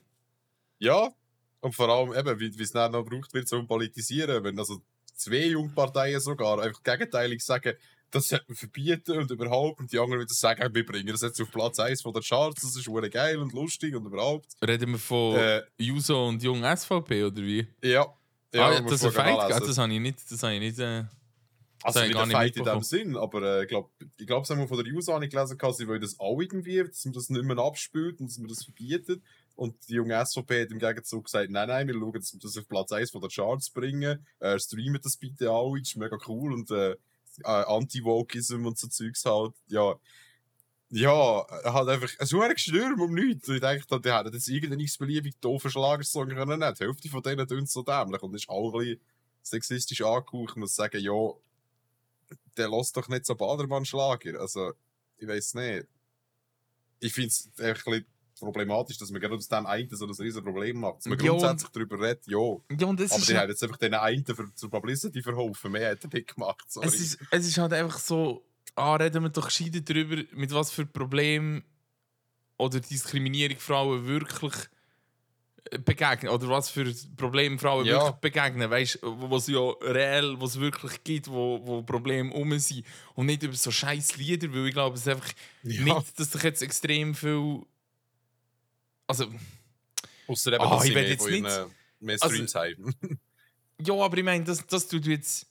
[0.80, 1.14] Ja,
[1.60, 4.82] und vor allem eben, wie wie es dann noch gebraucht wird zum Politisieren, wenn also
[5.16, 7.74] zwei Jungparteien sogar einfach gegenteilig sagen,
[8.10, 11.40] das sollte man verbieten und überhaupt, und die anderen wieder sagen, wir bringen das jetzt
[11.40, 14.52] auf Platz 1 von der Charts, das ist hure geil und lustig und überhaupt.
[14.66, 17.66] Reden wir von Äh, Juso und Jung SVP oder wie?
[17.82, 18.06] ja.
[18.54, 19.66] Ja, ah, muss das ist ein Fight, gell?
[19.68, 20.18] das habe ich nicht.
[20.30, 21.04] Das habe ich nicht äh,
[21.82, 22.80] Also nicht ein Fight in dem.
[22.80, 25.30] Sinn, aber äh, ich glaube, ich glaub, es haben wir von der User habe ich
[25.30, 28.48] gelesen, sie wollen das auch irgendwie, dass man das nicht mehr abspült und dass man
[28.48, 29.20] das verbietet.
[29.56, 32.58] Und die junge SVP hat im Gegenzug gesagt, nein, nein, wir schauen, dass wir das
[32.58, 34.24] auf Platz 1 von der Charts bringen.
[34.38, 36.52] Äh, streamen das bitte alle, das ist mega cool.
[36.52, 36.96] Und äh, äh,
[37.44, 39.96] Anti-Wokeism und so Zeugs halt, ja.
[40.90, 43.48] Ja, hat einfach ein hoher Gestürm um nichts.
[43.48, 46.74] Und ich denke, die hätten jetzt irgendeinen x-beliebig doofen Schlagersong können nehmen.
[46.78, 49.00] Die Hälfte von denen tun so dämlich und ist auch ein bisschen
[49.42, 50.56] sexistisch angehaucht.
[50.56, 51.32] Muss sagen, ja,
[52.56, 54.38] der lässt doch nicht so Badermann-Schlager.
[54.38, 54.74] Also,
[55.18, 55.86] ich weiß nicht.
[57.00, 58.06] Ich finde es ein bisschen
[58.40, 60.98] problematisch, dass man gerade aus dem einen so ein riesen Problem macht.
[60.98, 62.36] Dass man Ja, und- grundsätzlich darüber redet, ja.
[62.38, 65.72] Ja, und Aber ist, die haben jetzt einfach den einen für, zur Publicity verholfen.
[65.72, 66.64] Mehr hat er nicht gemacht.
[66.70, 66.86] Sorry.
[66.86, 68.44] es, ist, es ist halt einfach so,
[68.74, 71.64] ah, reden wir doch gescheiter darüber, mit was für Problemen
[72.58, 74.52] oder Diskriminierung Frauen wirklich
[75.70, 76.30] äh, begegnen.
[76.32, 77.94] Oder was für Probleme Frauen Ja.
[78.00, 78.70] wirklich begegnen.
[78.70, 82.84] Weißt du, was ja reell, was wirklich gibt, wo, wo Probleme um sind.
[83.14, 85.32] Und nicht über so scheiß Lieder, weil ich glaube, es ist einfach
[85.64, 85.82] Ja.
[85.82, 87.62] nicht, dass sich jetzt extrem viel.
[89.06, 89.26] Also,
[90.28, 92.94] Ausser eben, Ah, dass ich mehr, jetzt nicht- ihren, mehr Also- Streams haben.
[93.78, 95.46] Ja, aber ich meine, das, das tut jetzt.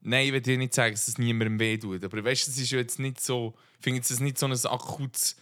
[0.00, 2.04] Nein, ich will dir nicht sagen, dass es niemandem weh tut.
[2.04, 3.54] Aber weißt du, es ist ja jetzt nicht so.
[3.78, 5.34] Ich finde es nicht so ein akutes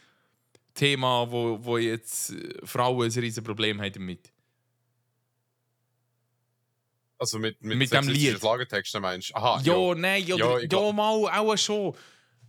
[0.73, 4.33] Thema, wo, wo jetzt äh, Frauen ein riesen Problem haben damit.
[7.19, 8.39] Also mit, mit, Mit dem Lied.
[8.39, 9.35] Schlagertexten meinst du?
[9.37, 9.95] Aha, ja, ja.
[9.95, 11.95] nein, ja, Ja, ja, mal auch schon.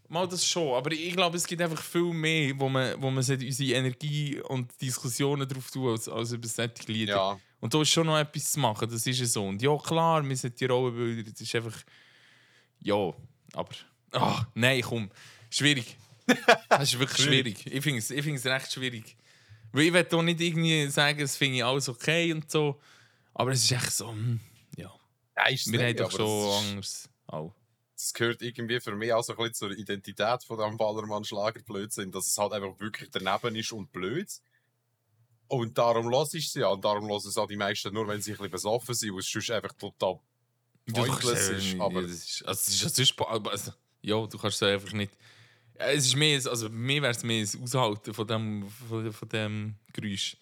[0.09, 0.73] Mal das schon.
[0.75, 4.69] Aber ich glaube, es gibt einfach viel mehr, wo man, wo man unsere Energie und
[4.81, 7.15] Diskussionen drauf tun, als, als über solche Lieder.
[7.15, 7.39] ja.
[7.59, 9.45] Und da ist schon noch etwas zu machen, das ist ja so.
[9.45, 11.81] Und ja, klar, wir sind die Rollenbilder, das ist einfach.
[12.81, 13.13] Ja,
[13.53, 13.71] aber.
[14.11, 15.09] Ah, nein, komm.
[15.49, 15.97] Schwierig.
[16.69, 17.65] Das ist wirklich schwierig.
[17.65, 19.15] Ich finde es ich find's recht schwierig.
[19.71, 22.79] Weil ich will hier nicht irgendwie sagen, es finde ich alles okay und so.
[23.33, 24.39] Aber es ist echt so, hm,
[24.77, 24.91] ja.
[25.37, 27.09] Ja, ist Wir haben nicht, doch aber schon anders.
[27.27, 27.53] Auch.
[27.95, 32.27] Das gehört irgendwie für mich auch so ein bisschen zur Identität von dem Ballermann-Schlagerblödsinn, dass
[32.27, 34.29] es halt einfach wirklich daneben ist und blöd.
[35.47, 36.67] Und darum lasse ich es ja.
[36.69, 39.19] Und darum lassen es auch die meisten nur, wenn sie ein bisschen besoffen sind, weil
[39.19, 40.19] es sonst einfach total
[40.91, 41.73] pointless Ja, ist.
[41.73, 45.13] ja, Aber das ist, also, es ist, ist, also, ja, du kannst es einfach nicht.
[45.77, 49.29] Ja, Es ist mehr, also mir wäre es mehr das Aushalten von dem, von, von
[49.29, 50.37] dem Geräusch.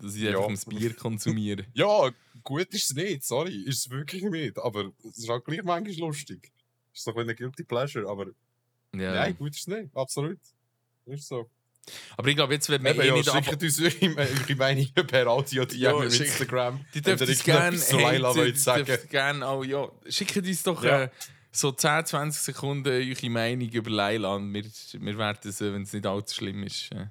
[0.00, 0.38] Dass ich Ja.
[0.38, 1.64] einfach das Bier konsumiere.
[1.74, 2.10] ja,
[2.44, 4.58] gut ist es nicht, sorry, ist es wirklich nicht.
[4.58, 6.52] Aber es ist auch gleich manchmal lustig.
[6.94, 8.26] Ist so ein Guilty Pleasure, aber
[8.94, 9.14] Ja.
[9.14, 10.38] nein, gut ist es nicht, absolut.
[11.06, 11.50] Ist so.
[12.18, 15.26] Aber ich glaube, jetzt wird man Eben, eh ja, nicht schickt uns eure, Meinungen per
[15.26, 16.84] Audio, die Ja, auf schick- Instagram.
[16.94, 19.90] Die dürft uns gerne haten, wollt die dürft gerne auch, ja.
[20.08, 21.04] Schickt uns doch Ja.
[21.04, 21.10] äh,
[21.50, 25.82] so 10, 20 Sekunden eure Meinung über Leila und wir, wir werden es, äh, wenn
[25.82, 27.06] es nicht allzu schlimm ist, äh,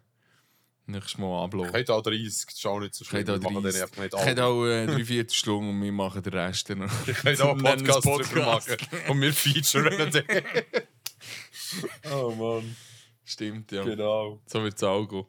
[0.88, 1.73] nächstes Mal ablassen.
[1.73, 3.23] Könnt auch 30, das ist auch nicht so schlimm.
[3.23, 3.82] Auch Wir machen den 30.
[3.82, 4.52] einfach nicht Ich hätte alle.
[4.52, 6.91] auch äh, drei Viertelstunde und wir machen den Rest dann noch.
[7.08, 8.69] Ihr könnt auch einen es Podcast, drüber Podcast.
[8.91, 9.12] machen.
[9.12, 10.23] Und wir featuren den.
[12.12, 12.76] oh Mann,
[13.26, 13.84] Stimmt, ja.
[13.84, 14.41] genau.
[14.45, 15.26] So wird es auch gehen.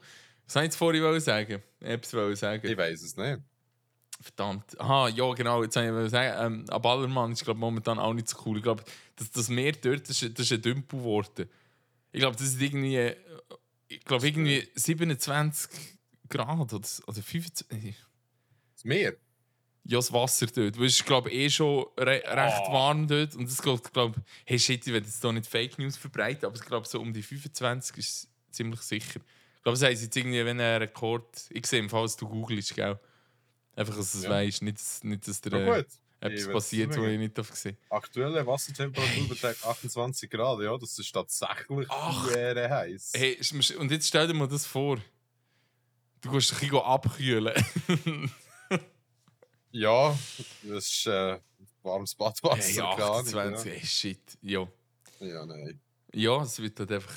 [0.47, 1.63] Was soll ich jetzt vorhin sagen?
[1.81, 2.67] Etwas wollen sagen.
[2.67, 3.41] Ich weiß es nicht.
[4.21, 4.81] Verdammt.
[4.81, 5.63] Aha, ja, genau.
[5.63, 8.57] Jetzt wollte ich sagen, ähm, ein Ballermann ist glaub, momentan auch nicht so cool.
[8.57, 8.83] Ich glaube,
[9.17, 11.49] das, das Meer dort, das ist, das ist ein Dümpel geworden.
[12.11, 13.17] Ich glaube, das ist irgendwie, äh,
[13.89, 15.71] ich glaube, irgendwie 27
[16.29, 17.97] Grad oder, oder 25.
[18.75, 19.15] Das Meer?
[19.85, 20.79] Ja, das Wasser dort.
[20.79, 22.73] Weil es ist, glaube eh schon re recht Oh.
[22.73, 23.35] warm dort.
[23.35, 26.57] Und es geht, glaube hey shit, ich will jetzt hier nicht Fake News verbreiten, aber
[26.57, 29.21] ich glaube, so um die 25 ist ziemlich sicher.
[29.57, 31.47] Ich glaube, es heisst jetzt irgendwie, wenn ein Rekord.
[31.51, 32.99] Ich sehe, im Fall, dass du googelst, gell?
[33.75, 34.31] Einfach, dass du es Ja.
[34.31, 35.87] weißt, nicht, nicht, dass dir Ja, gut.
[36.21, 40.61] Etwas will's passiert, was ich nicht darf sehen Aktuelle Wassertemperatur beträgt 28 Grad.
[40.61, 41.89] Ja, das ist tatsächlich
[42.33, 43.13] sehr heiß.
[43.15, 43.39] Hey,
[43.79, 44.99] und jetzt stell dir mal das vor.
[46.21, 47.65] Du kannst dich ein bisschen abkühlen.
[49.71, 50.19] Ja,
[50.63, 51.39] das ist äh,
[51.83, 52.63] warmes Badwasser.
[52.63, 54.39] hey, keine Ahnung, 28, hey, shit.
[54.41, 54.67] Ja.
[55.21, 55.27] Ja.
[55.27, 55.81] ja, nein.
[56.15, 57.15] ja, es wird halt einfach.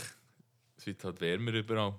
[0.77, 1.95] Es wird halt wärmer überall.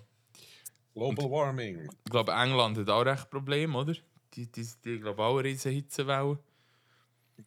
[0.95, 1.89] Global Warming.
[2.05, 3.95] Ich glaube, England hat auch recht Probleme, oder?
[4.35, 6.39] Die, die, die glaube auch eine riesen Hitzewelle.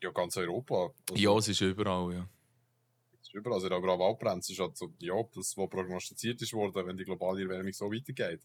[0.01, 0.91] Ja, ganz Europa.
[1.09, 2.29] Also, Ja, es ist überall, ja.
[3.21, 3.55] es ist überall.
[3.55, 7.03] Also, aber auch Waldbrände ist halt so, ja, das, was prognostiziert ist worden, wenn die
[7.05, 8.41] globale Erwärmung so weitergeht.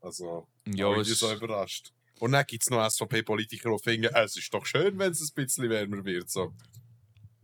[0.00, 1.92] Also, Ja, ich bin so überrascht.
[2.20, 5.34] Und dann gibt es noch SVP-Politiker, die finden, es ist doch schön, wenn es ein
[5.34, 6.30] bisschen wärmer wird.
[6.30, 6.52] So.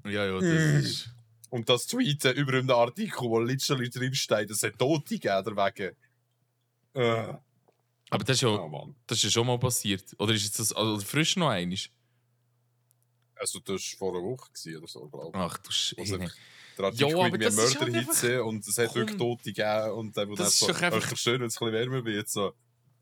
[0.04, 0.76] ja, ja, das Mm.
[0.78, 1.10] ist...
[1.50, 5.96] Und das tweeten über einen Artikel, wo literally drinsteht, es hat Tote gegeben, wegen.
[6.92, 7.34] Äh,
[8.10, 10.14] Aber das ist, ja, oh das ist ja schon mal passiert.
[10.18, 11.88] Oder ist jetzt das also frisch noch einiges?
[13.40, 15.42] Also, das war vor einer Woche gewesen oder so, glaube ich.
[15.44, 16.01] Ach du Scheiße.
[16.01, 16.18] Also,
[16.79, 19.42] Der Artikel Ja, aber mit mir das ist halt Mörderhitze und es hat wirklich Tote
[19.53, 22.05] gegeben und dann, Das ist so, doch einfach- «Es schön, wenn es ein bisschen wärmer
[22.05, 22.29] wird.
[22.29, 22.53] So,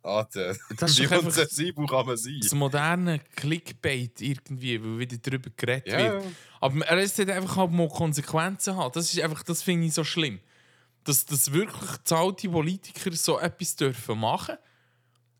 [0.02, 2.38] Alter, Das ist wie unsensibel kann man sein?
[2.40, 6.24] das moderne Clickbait irgendwie, wo wieder darüber geredet Ja, wird.
[6.60, 8.92] Aber er sollte einfach halt mal Konsequenzen haben.
[8.94, 10.40] Das ist einfach, das finde ich so schlimm.
[11.04, 14.56] Dass, dass wirklich zahlte Politiker so etwas dürfen machen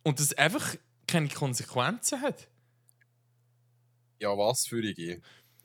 [0.04, 0.74] und das einfach
[1.06, 2.48] keine Konsequenzen hat.
[4.20, 5.20] Ja, was für ich?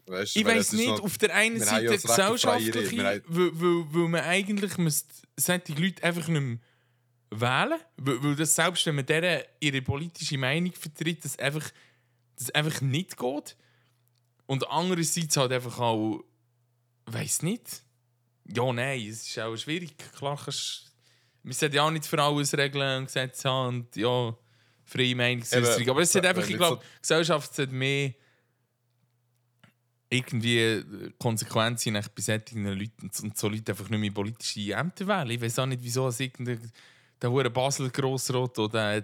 [0.05, 4.21] Weißt, Ich weiß nicht, noch- auf der einen Seite ja haben- weil, weil, weil man
[4.21, 6.57] eigentlich müsste solche Leute einfach nicht mehr
[7.33, 11.69] wählen weil, weil das selbst wenn man deren ihre politische Meinung vertritt, das einfach,
[12.37, 13.55] das einfach nicht geht.
[14.47, 16.23] Und andererseits halt einfach auch,
[17.05, 17.83] weiß nicht.
[18.53, 19.93] Ja, nein, es ist auch schwierig.
[20.17, 20.91] Klar kannst
[21.43, 24.35] wir sollten ja auch nicht für alles Regeln und Gesetze haben und ja,
[24.83, 25.89] freie Meinungsäußerung.
[25.89, 28.13] Aber es hat einfach, ich glaube, die Gesellschaft sollte mehr
[30.11, 30.83] irgendwie äh,
[31.17, 35.29] Konsequenzen nach bei solchen Leuten und so Leute einfach nicht mehr politische Ämter wählen.
[35.31, 36.59] Ich weiß auch nicht, wieso es irgendein
[37.21, 39.03] der hure Basel Grossrot oder äh,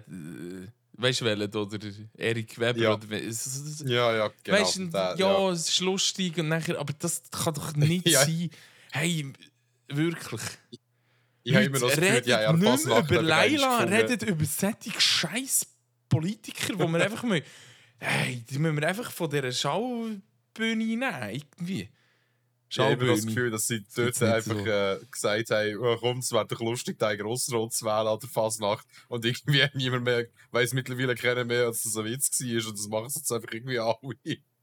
[0.92, 1.78] weißt du oder
[2.16, 2.94] Erik Weber Ja.
[2.94, 4.58] oder es- Ja, ja, genau.
[4.58, 8.24] weißt der- ja, es ist lustig und nachher, aber das kann doch nicht Ja.
[8.24, 8.50] sein.
[8.92, 9.32] Hey,
[9.88, 10.42] wirklich.
[11.44, 15.66] Ich habe immer noch das Gefühl, haben ja nicht über Leila, redet über solche scheiß
[16.10, 17.42] Politiker, wo wir einfach mal,
[17.98, 19.52] hey, die müssen wir einfach von dieser
[20.58, 21.88] Schaubühne nehmen, irgendwie.
[22.70, 23.24] Ich habe das.
[23.24, 24.66] Gefühl, dass sie dort einfach so.
[24.66, 28.28] äh, gesagt haben, oh, komm, es wäre doch lustig, den Grossrot zu wählen an der
[28.28, 28.86] Fasnacht.
[29.08, 32.68] Und irgendwie niemand mehr weiss mittlerweile keiner mehr, dass das ein Witz war.
[32.68, 33.96] Und das machen sie jetzt einfach irgendwie alle.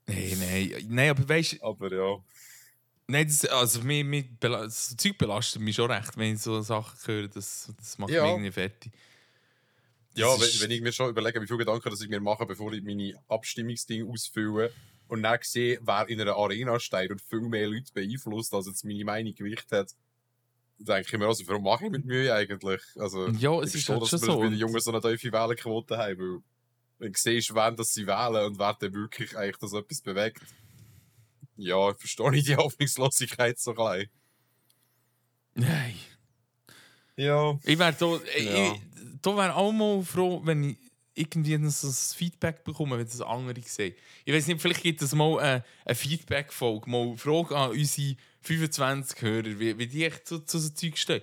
[0.08, 2.18] Nein, nein, nein, aber weißt du, Aber ja.
[3.08, 4.04] nein, das, also, mir,
[4.40, 8.12] bela- das Zeug belastet mich schon recht, wenn ich so Sachen höre, das, das macht
[8.12, 8.22] Ja.
[8.22, 8.92] mich irgendwie fertig.
[10.14, 12.20] Ja, Das wenn, ist- wenn ich mir schon überlege, wie viele Gedanken dass ich mir
[12.20, 14.72] mache, bevor ich meine Abstimmungsdinge ausfülle
[15.08, 18.86] und dann sehe, wer in einer Arena steht und viel mehr Leute beeinflusst, als jetzt
[18.86, 19.92] meine Meinung Gewicht hat,
[20.80, 22.82] dann denke ich mir, also, warum mache ich mit Mühe eigentlich?
[22.96, 24.42] Also, Ja, es ich ist verstehe, halt dass schon so.
[24.42, 26.40] Die Und- Jungen so eine tiefe Wählerquote haben, weil
[27.00, 30.42] wenn du siehst, wen das sie wählen und wer dann wirklich eigentlich das etwas bewegt,
[31.58, 34.08] ja, verstehe ich die Hoffnungslosigkeit so klein.
[35.54, 35.96] Nein.
[37.16, 37.58] Ja.
[37.64, 38.06] Ich wäre da,
[38.42, 38.74] Ja.
[38.74, 38.82] ich,
[39.22, 40.78] da wäre auch mal froh, wenn ich
[41.16, 43.96] irgendwie noch so ein Feedback bekomme, wenn das andere sehen.
[44.26, 48.18] Ich weiß nicht, vielleicht gibt es mal eine, eine Feedback-Folge, mal eine Frage an unsere
[48.42, 51.22] 25 Hörer, wie, wie die echt zu, zu so Zeug stehen.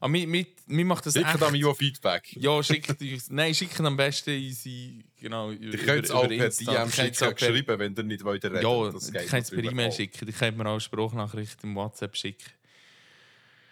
[0.00, 1.52] Aber mir, mir, mir macht das Sicher echt...
[1.52, 2.36] mir Feedback.
[2.36, 3.30] Ja, schickt uns...
[3.30, 5.04] Nein, schickt am besten unsere...
[5.20, 6.50] Genau, Ihr könnt es auch per.
[6.66, 9.88] DM schicken, auch geschrieben, wenn ihr nicht wollt reden Ja, Das könnt es per E-Mail
[9.88, 9.96] auch.
[9.96, 12.50] schicken, ihr könnt mir auch Sprachnachrichten im WhatsApp schicken.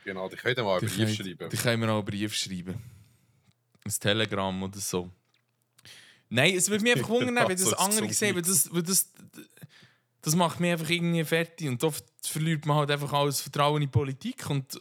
[0.05, 1.51] Genau, die ihr mal einen Brief schreiben.
[1.51, 2.83] Die können mir auch einen Brief schreiben.
[3.85, 5.11] Ein Telegramm oder so.
[6.35, 9.12] Nein, es würde mich einfach wundern, wenn das andere so sehen, weil das, weil das,
[10.23, 13.88] das macht mich einfach irgendwie fertig und oft verliert man halt einfach alles Vertrauen in
[13.88, 14.81] die Politik und,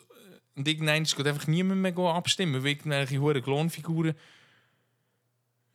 [0.56, 4.16] und irgendwann geht einfach niemand mehr abstimmen, weil irgendwelche hohen Klonfiguren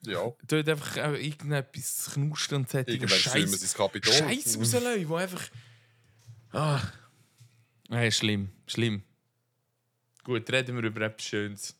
[0.06, 3.76] Ja, dort einfach irgendetwas knustern und sie Scheiß.
[4.02, 5.46] Scheiß rauslassen, wo einfach...
[6.52, 6.80] Ah.
[7.90, 9.02] Nein, schlimm, schlimm.
[10.24, 11.76] Gut, reden wir über etwas Schönes.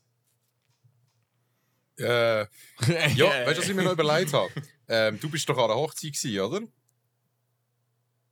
[1.99, 2.41] Äh,
[3.15, 4.51] ja, weißt du, was ich mir noch überlegt habe?
[4.89, 6.61] Ähm, du bist doch an einer Hochzeit gewesen, oder?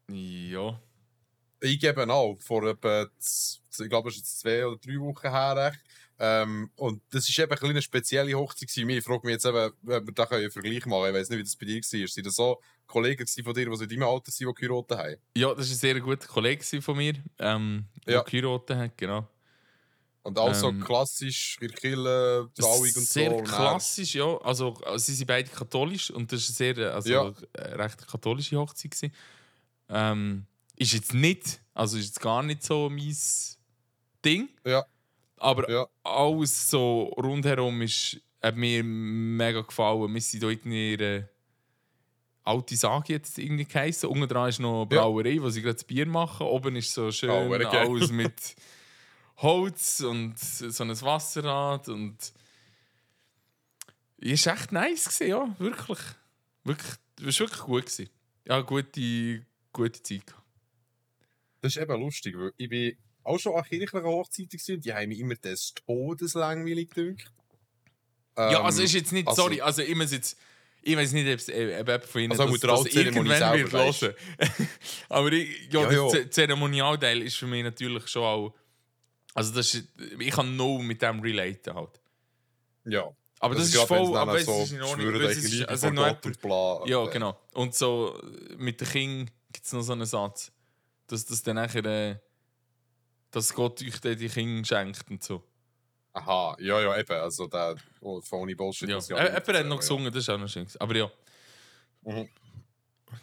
[0.08, 0.80] Ja.
[1.60, 5.72] Ich gebe auch, vor etwa, ich glaube, es ist zwei oder drei Wochen her.
[6.18, 8.88] Ähm, und das ist eben eine spezielle Hochzeit gewesen.
[8.90, 9.74] Ich frage mich jetzt eben, ob
[10.06, 11.14] wir da einen Vergleich machen können.
[11.16, 12.08] Ich weiß nicht, wie das bei dir war.
[12.08, 15.16] Sind das so Kollegen von dir, die in deinem Alter sind, die geheiratet haben?
[15.36, 18.22] Ja, das war ein sehr guter Kollege von mir, ähm, der Ja.
[18.22, 19.26] geheiratet hat, genau.
[20.24, 23.36] Und auch so Ähm, klassisch, in der Kirche, Trauung und sehr so.
[23.36, 24.36] dann- klassisch, ja.
[24.38, 27.32] Also, also, sie sind beide katholisch und das war eine sehr, also, Ja.
[27.76, 28.90] recht katholische Hochzeit.
[28.90, 29.12] Gewesen.
[29.90, 33.14] Ähm, ist jetzt nicht, also ist jetzt gar nicht so mein
[34.24, 34.48] Ding.
[34.64, 34.84] Ja.
[35.36, 35.86] Aber Ja.
[36.02, 40.12] alles so rundherum ist, hat mir mega gefallen.
[40.14, 41.28] Wir sind irgendwie in einer
[42.44, 44.08] alte Sage jetzt irgendwie geheißen.
[44.08, 45.02] Unten dran ist noch eine Ja.
[45.02, 46.46] Brauerei, wo sie gerade das Bier machen.
[46.46, 48.32] Oben ist so schön alles mit
[49.36, 52.16] Holz und so ein Wasserrad und
[54.18, 55.98] es war echt nice, gewesen, ja, wirklich.
[56.64, 57.86] Wirklich, es war wirklich gut.
[57.86, 58.10] Gewesen.
[58.46, 60.34] ja, gute, gute Zeit.
[61.60, 65.08] Das ist eben lustig, weil ich bin auch schon an kirchlichen Hochzeiten gewesen, die haben
[65.08, 69.94] mich immer des Todes langweilig ja, Ähm, also ist jetzt nicht, also- sorry, also ich
[69.94, 70.38] muss jetzt,
[70.82, 73.86] ich weiß nicht, ob es äh, jemand von Ihnen Also das, Altzeremonie irgendwann wird selber,
[73.86, 74.14] weisst hören.
[75.08, 76.30] Aber ich, ja, Ja, der ja.
[76.30, 78.54] Zeremonialteil ist für mich natürlich schon auch,
[79.34, 82.00] also das ist, ich kann no mit dem relaten halt.
[82.84, 83.08] Ja.
[83.40, 85.14] Aber das, Also ist gerade wenn voll, aber es so ist in Ordnung.
[85.20, 86.80] es ist- also noch Gott und bla.
[86.86, 87.38] Ja, Äh, genau.
[87.52, 90.50] Und so äh, mit den Kindern gibt es noch so einen Satz,
[91.08, 92.16] dass das dann nachher, äh,
[93.30, 95.42] dass Gott euch dann die Kinder schenkt und so.
[96.12, 97.12] Aha, ja, ja, eben.
[97.12, 98.88] Also der oh, phony Bullshit.
[98.88, 98.96] Ja.
[98.98, 99.80] Äh, alle Jemand hat erzählen, noch ja.
[99.80, 100.66] gesungen, das ist auch noch schön.
[100.78, 101.10] Aber ja.
[102.02, 102.28] Mhm.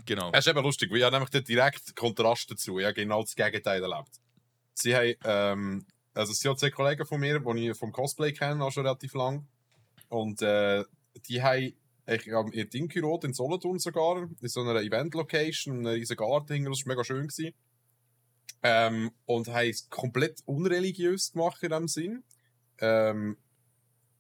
[0.06, 0.30] Genau.
[0.34, 2.80] Es ist eben lustig, weil ich nämlich den direkten Kontrast dazu.
[2.80, 4.20] Habe genau das Gegenteil erlebt.
[4.74, 8.64] Sie haben, ähm, also sie haben zwei Kollegen von mir, die ich vom Cosplay kenne,
[8.64, 9.48] auch schon relativ lang.
[10.10, 10.84] Und äh,
[11.28, 11.74] die haben
[12.08, 16.66] ich, am ihr Dinkyrot in Solothurn sogar, in so einer Event-Location, in einem riesen Garten,
[16.66, 17.28] das war mega schön.
[17.28, 17.54] Gewesen.
[18.64, 22.24] Ähm, und haben es komplett unreligiös gemacht in dem Sinn.
[22.80, 23.38] Ähm,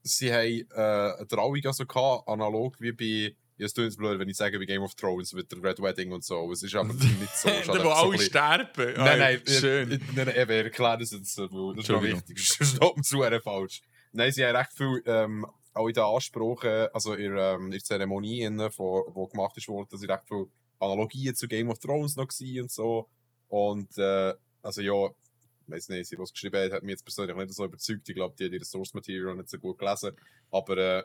[0.03, 4.27] sie haben äh, eine Trauung also gehabt, analog wie bei, es tut jetzt blöd, wenn
[4.29, 6.51] ich sage, wie Game of Thrones mit der Red Wedding und so.
[6.51, 7.49] Es ist aber nicht so.
[7.49, 8.93] Es da wo so alle bisschen- sterben.
[8.97, 9.91] Ah, Nein, nein, Schön.
[9.91, 12.21] Ich, ich, nein, nein, eben, ich erkläre das jetzt, äh, weil das ist Entschuldigung.
[12.27, 12.59] wichtig.
[12.97, 13.81] Mir zu falsch.
[14.13, 17.79] Nein, sie haben recht viel, ähm, auch in den Ansprachen, also in, ähm, in der
[17.83, 20.47] Zeremonie, wo gemacht ist worden, sind recht viele
[20.79, 23.07] Analogien zu Game of Thrones noch gewesen und so.
[23.47, 25.09] Und, äh, also ja,
[25.67, 28.09] weiß nicht, sie was geschrieben hat, hat mich jetzt persönlich nicht so überzeugt.
[28.09, 30.11] Ich glaube, die hat ihr Source Material nicht so gut gelesen.
[30.51, 31.03] Aber, äh,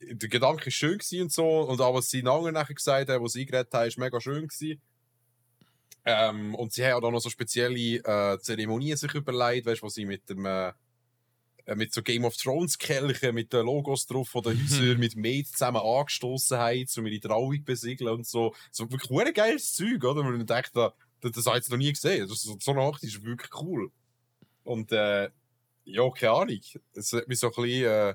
[0.00, 1.60] der Gedanke war schön gewesen und so.
[1.60, 4.80] Und was sie nachher nachher gesagt haben, was sie eingeredet haben, ist mega schön gewesen.
[6.04, 9.88] Ähm, und sie haben auch noch so spezielle äh, Zeremonien sich überlegt, weißt du, wo
[9.90, 10.72] sie mit dem äh,
[11.66, 15.16] äh, mit so Game of Thrones Kelchen, mit den Logos drauf von den Häusern, mit
[15.16, 18.54] Maid zusammen angestoßen haben, um ihre Trauung besiegeln und so.
[18.72, 20.28] So wirklich ein geiles Zeug, oder?
[20.34, 22.28] Ich dachte, das, das, habe ich noch nie gesehen.
[22.28, 23.90] Das, so, eine Hochzeit ist wirklich cool.
[24.64, 25.30] Und äh,
[25.84, 26.60] ja, keine Ahnung.
[26.94, 28.14] Es hat mich so ein bisschen.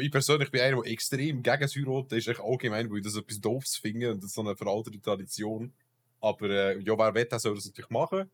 [0.00, 3.16] Ich persönlich bin einer, der extrem gegen das Heiraten ist, echt allgemein, weil ich das
[3.16, 5.72] etwas Doofes finde und das ist so eine veraltete Tradition.
[6.20, 8.30] Aber äh, ja, wer will, der soll das natürlich machen.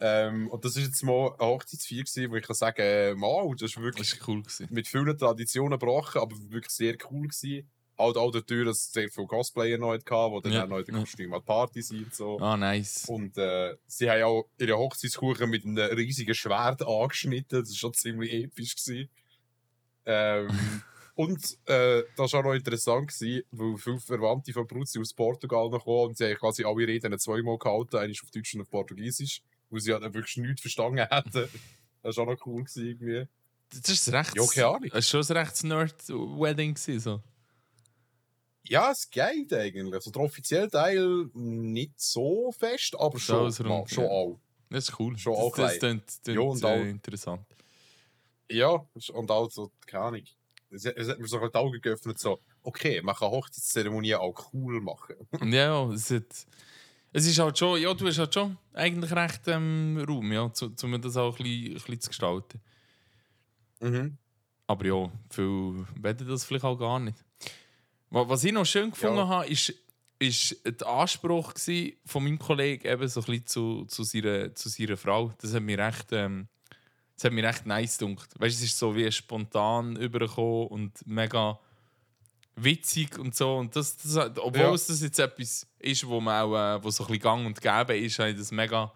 [0.00, 3.52] Ähm, und das ist jetzt mal eine Hochzeitsfeier, gewesen, wo ich kann sagen, äh, wow,
[3.56, 4.42] das ist wirklich Das war cool.
[4.42, 4.68] Gewesen.
[4.70, 7.68] mit vielen Traditionen gebrochen, aber wirklich sehr cool gewesen.
[7.98, 10.78] Halt auch dadurch, dass es sehr viele Cosplayer noch hatte, die dann Ja, auch noch
[10.78, 11.00] in den ja.
[11.00, 12.38] Kostümen an der Party sind und so.
[12.38, 13.06] Ah, nice.
[13.08, 17.58] Und äh, sie haben auch ihre Hochzeitskuchen mit einem riesigen Schwert angeschnitten.
[17.60, 18.76] Das war schon ziemlich episch.
[18.76, 19.08] Gewesen.
[20.10, 20.48] Ähm,
[21.14, 25.68] und äh, das war auch noch interessant, gewesen, weil viele Verwandte von Bruzzi aus Portugal
[25.68, 28.70] noch kamen und sie haben quasi alle Reden zweimal gehalten, eine auf Deutsch und auf
[28.70, 31.48] Portugiesisch, weil sie halt wirklich nichts verstanden hätten.
[32.00, 33.26] Das war auch noch cool gewesen, irgendwie.
[33.70, 34.34] Das ist recht.
[34.36, 34.82] Ja, keine Ahnung.
[34.84, 36.76] Das war schon ein rechts Nerd-Wedding.
[36.76, 37.20] So.
[38.62, 39.92] Ja, es geht eigentlich.
[39.92, 44.10] Also der offizielle Teil nicht so fest, aber schon, rund, schon ja.
[44.10, 44.40] auch.
[44.70, 45.18] Das ist cool.
[45.18, 45.78] Schon das, auch das klein.
[45.80, 47.46] klingt, klingt Ja, und äh, auch- interessant.
[48.50, 50.22] Ja, und auch so, keine Ahnung.
[50.70, 54.52] Es, hat- es hat mir so die Augen geöffnet, so, okay, man kann Hochzeitszeremonien auch
[54.52, 55.16] cool machen.
[55.52, 56.46] ja, es, hat,
[57.12, 60.72] es ist halt schon, ja, du hast halt schon eigentlich recht ähm, Raum, ja, zu,
[60.82, 62.60] um das auch ein bisschen, ein bisschen zu gestalten.
[63.80, 64.18] Mhm.
[64.66, 67.16] Aber ja, viel werden das vielleicht auch gar nicht.
[68.10, 69.28] Wa- Was ich noch schön gefunden Ja.
[69.28, 69.72] habe, ist,
[70.18, 71.54] ist der Anspruch
[72.04, 75.32] von meinem Kollegen eben so ein bisschen zu, zu, seiner, zu seiner Frau.
[75.40, 76.48] Das hat mir recht, ähm,
[77.18, 78.30] das hat mir recht nice gedacht.
[78.38, 81.58] Weißt, es ist so wie spontan übergekommen und mega
[82.54, 83.56] witzig und so.
[83.56, 84.72] Und das, das, obwohl Ja.
[84.74, 87.60] es das jetzt etwas ist, wo man auch, äh, wo so ein bisschen gang und
[87.60, 88.92] gäbe ist, habe das mega,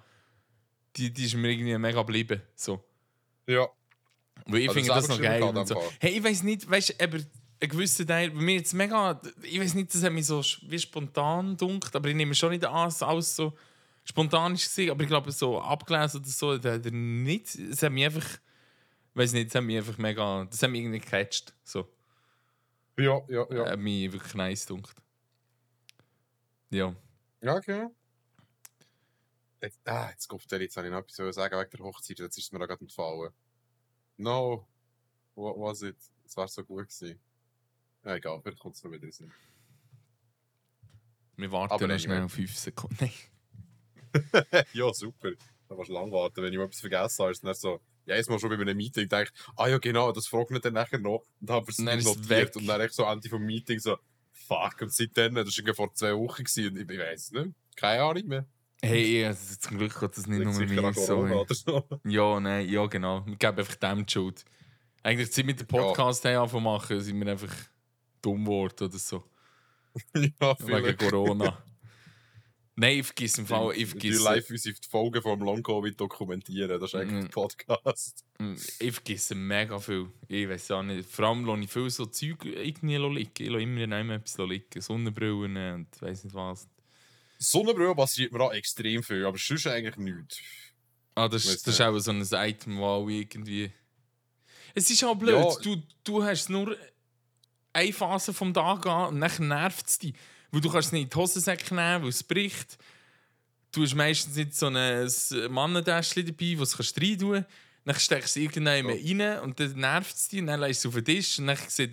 [0.96, 2.40] die, die ist mir irgendwie mega geblieben.
[2.54, 2.84] So.
[3.46, 3.66] Ja.
[4.46, 5.42] Weil ich Also finde das selber noch geil.
[5.42, 5.82] Und so.
[6.00, 9.58] Hey, ich weiß nicht, weißt du, aber ein gewisser Teil, bei mir jetzt mega, ich
[9.60, 12.86] weiß nicht, das hat mich so wie spontan dunkt, aber ich nehme schon nicht an,
[12.86, 13.52] dass alles so
[14.04, 17.92] spontan gewesen, aber ich glaube, so abgelesen oder so, da hat er nicht, es hat
[17.92, 18.38] mich einfach,
[19.14, 21.88] weiß nicht, es hat mich einfach mega, das hat mich irgendwie gecatcht, so.
[22.98, 23.70] Ja, ja, ja.
[23.70, 24.94] Hat mich wirklich nice dunkt.
[26.70, 26.94] Ja.
[27.40, 27.88] Ja, okay.
[29.60, 32.18] Jetzt, ah, jetzt kommt der, jetzt habe ich noch etwas zu sagen wegen der Hochzeit,
[32.18, 33.32] jetzt ist es mir da gerade entfallen.
[34.16, 34.66] No,
[35.34, 35.96] what was it?
[36.24, 37.20] Es war so gut gewesen.
[38.04, 39.32] Ja, egal, vielleicht kommt es noch wieder in den Sinn.
[41.36, 42.96] Wir warten Aber noch schnell auf 5 Sekunden.
[43.00, 43.12] Nein.
[44.72, 45.30] ja, super.
[45.68, 47.32] Da kannst du lang warten, wenn ich mal etwas vergessen habe.
[47.32, 50.26] Ist dann so, ja, jetzt mal schon bei einem Meeting denkt, ah ja, genau, das
[50.26, 51.24] fragt nicht dann nachher noch.
[51.40, 52.28] Und dann habe ich es dann es notiert.
[52.28, 52.56] weg.
[52.56, 53.96] Und dann echt so Ende vom Meeting so,
[54.32, 58.02] fuck, und seitdem, das war vor zwei Wochen gewesen, und ich, ich weiß nicht, keine
[58.02, 58.46] Ahnung mehr.
[58.84, 61.86] Hey, also, zum Glück hat das nicht nur sicher mir so.
[62.04, 63.24] Ja, nein, ja, genau.
[63.24, 64.44] Wir geben einfach dem die Schuld.
[65.04, 67.54] Eigentlich, seit wir den Podcast haben angefangen zu machen, sind wir einfach
[68.20, 69.24] dumm geworden oder so.
[70.14, 70.96] ja, Wegen.
[70.96, 71.62] Corona.
[72.74, 76.80] Nein, ich vergesse im Fall, ich Wir vergesse, live unsere Folgen vom Long-Covid dokumentieren.
[76.80, 78.24] Das ist eigentlich ein Podcast.
[78.38, 80.08] Mm, ich vergesse mega viel.
[80.26, 81.06] Ich weiß auch nicht.
[81.08, 83.30] Vor allem lasse ich viel so Zeug irgendwie liegen.
[83.38, 84.80] Ich lasse immer noch immer etwas liegen.
[84.80, 86.66] Sonnenbrillen und weiss nicht was.
[87.38, 90.38] Sonnenbrille passiert mir auch extrem viel, aber sonst eigentlich nichts.
[91.14, 91.88] Ah, das, Weiss ist- das ist nicht.
[91.88, 93.70] auch so ein Item, wo alle irgendwie.
[94.74, 95.34] Es ist auch blöd.
[95.34, 95.54] Ja.
[95.62, 96.74] Du, du hast nur
[97.74, 100.14] eine Phase vom Tag an und dann nervt es dich.
[100.52, 102.78] Weil du kannst es nicht in die Hosensäcke nehmen, weil es bricht.
[103.72, 105.08] Du hast meistens nicht so ein
[105.50, 107.48] Mannentäschchen dabei, das du rein tun kannst.
[107.84, 110.40] Dann steckst du es irgendwann rein und dann nervt es dich.
[110.40, 111.90] Und dann legst du es auf den Tisch und dann sieht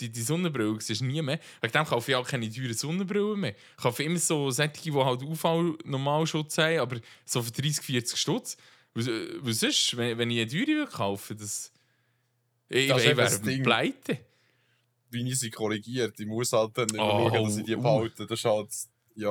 [0.00, 1.38] die, die Sonnenbrille siehst nie mehr.
[1.60, 3.54] Wegen dem kaufe ich auch keine teuren Sonnenbrillen mehr.
[3.76, 8.56] Ich kaufe immer so solche, die halt UV-Normalschutz haben, aber so für 30, 40 Stutz.
[8.94, 11.70] Was, äh, ist, wenn, wenn ich eine teure kaufen das...
[12.68, 14.18] Ich, Das ich wäre pleite.
[15.16, 16.18] Wie ich sie korrigiert.
[16.20, 17.82] Ich muss halt dann immer Oh, schauen, dass ich die uh.
[17.82, 18.26] behalte.
[18.26, 18.68] Das ist halt,
[19.14, 19.30] ja,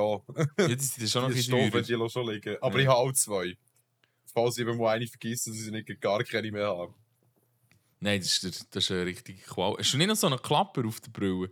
[0.58, 2.56] Ja, die sind schon noch die ein Stoffe, bisschen die schon liegen.
[2.60, 2.82] Aber Ja.
[2.82, 3.56] ich habe auch zwei.
[4.34, 6.92] Falls ich mal eine vergesse, dass ich nicht gar keine mehr habe.
[8.00, 9.76] Nein, das ist, das ist eine richtige Qual.
[9.78, 11.50] Hast du nicht noch so einen Klapper auf der Brille?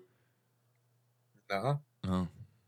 [1.49, 1.79] Nein.
[2.03, 2.27] Ah.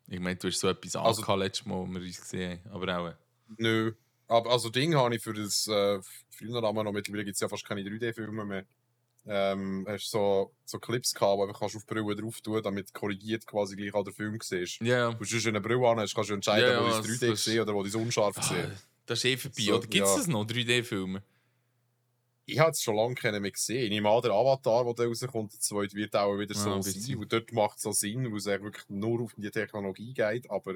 [0.09, 2.71] Ich meine, du hast so etwas Also- also, letztes Mal, wo wir uns gesehen haben.
[2.73, 3.09] Aber auch.
[3.09, 3.15] äh,
[3.59, 3.93] Nö.
[4.29, 6.01] Aber also Ding habe ich für das äh,
[6.41, 8.67] wir noch mittlerweile gibt es ja fast keine 3D-Filme mehr.
[9.29, 12.63] Ähm, hast so, so Clips gehabt, wo du einfach kannst auf die Brille drauf tun
[12.63, 14.81] damit korrigiert quasi gleich auch der Film siehst.
[14.81, 17.03] Ja, Wenn du schon eine Brille an hast, kannst du entscheiden, Ja, ja, wo das-
[17.07, 18.73] du es 3D das- gesehen oder wo du es unscharf ah, gesehen.
[19.07, 19.63] das ist eh vorbei.
[19.63, 20.17] So, Oder gibt es ja.
[20.17, 21.23] das noch, 3D-Filme?
[22.49, 23.83] Ich habe es schon lange keinen mehr gesehen.
[23.85, 26.73] Ich nehme an, der Avatar, der da rauskommt, der zweite, wird auch wieder Ja, so
[26.75, 27.17] ein sein.
[27.17, 30.49] Und dort macht es so Sinn, weil es wirklich nur auf die Technologie geht.
[30.49, 30.75] Aber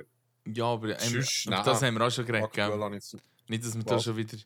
[0.52, 2.46] Ja, aber, ähm, Sonst, das haben wir auch schon geredet.
[2.46, 3.00] aktuell Gell?
[3.48, 4.36] Nicht, dass wir da schon wieder.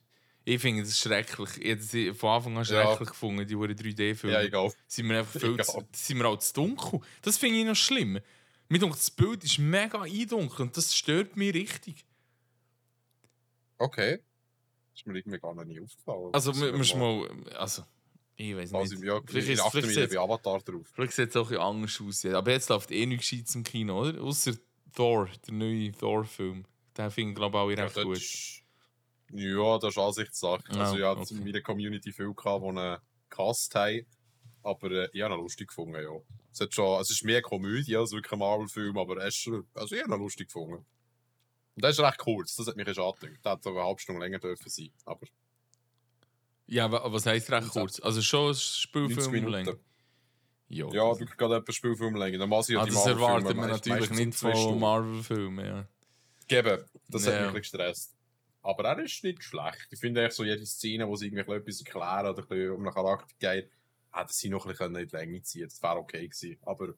[0.46, 1.50] Ich finde das schrecklich.
[1.58, 2.86] Ich habe von Anfang an Ja.
[2.86, 4.36] schrecklich gefunden, die verdammten 3D-Filme.
[4.36, 4.72] Ja, egal.
[4.86, 7.00] sind wir einfach viel zu, sind wir auch zu dunkel.
[7.22, 8.20] Das finde ich noch schlimm.
[8.70, 12.04] Denkt, das Bild ist mega eindunkelt und das stört mich richtig.
[13.78, 14.18] Okay.
[14.92, 16.30] Das ist mir irgendwie gar noch nie aufgefallen.
[16.32, 17.28] Also, wir müssen mal-.
[17.56, 17.84] Also,
[18.36, 19.04] ich weiß Also, nicht.
[19.04, 20.86] ja, Vielleicht ich achte mich bei Avatar drauf.
[20.92, 22.22] Vielleicht sieht es auch ein anders aus.
[22.22, 22.34] jetzt.
[22.34, 24.20] Aber jetzt läuft eh nichts Gescheites im Kino, oder?
[24.22, 24.54] Außer
[24.94, 26.64] Thor, der neue Thor-Film.
[26.96, 28.63] Den finde ich, glaube ich, auch Ja, recht das gut.
[29.34, 30.62] Ja, das ist Ansichtssache.
[30.72, 31.34] Ja, also, ich hatte okay.
[31.34, 34.06] in meiner Community viel, gehabt, die einen Cast haben.
[34.62, 36.10] Aber äh, ich habe ihn lustig gefunden, ja.
[36.52, 39.94] Es, hat schon, es ist mehr Komödie als wirklich ein Marvel-Film, aber er ist, also
[39.94, 40.86] ich habe ihn lustig gefunden.
[41.76, 43.44] Und das ist recht kurz, das hat mich angedrückt.
[43.44, 44.90] Der hätte eine halbe Stunde länger dürfen sein.
[45.04, 45.26] Aber
[46.66, 48.00] Ja, wa- was heisst recht kurz?
[48.00, 49.78] Also schon ein 90 Spielfilm.
[50.68, 52.38] Ja, Ja, das, wirklich gerade etwas Spielfilmlänge.
[52.38, 54.78] Dann muss ich ja ah, das erwartet man natürlich nicht zwei von.
[54.78, 55.66] Marvel-Filmen.
[55.66, 55.88] Ja.
[56.48, 56.84] Geben.
[57.08, 57.40] Das hat Ja.
[57.40, 58.14] mich ein bisschen gestresst.
[58.64, 59.86] Aber er ist nicht schlecht.
[59.90, 62.80] Ich finde echt so jede Szene, wo sie irgendwie etwas erklären oder ein bisschen um
[62.82, 63.70] einen Charakter geht,
[64.12, 66.56] hätte sie noch ein bisschen in die Länge ziehen Das wäre okay gewesen.
[66.62, 66.94] Aber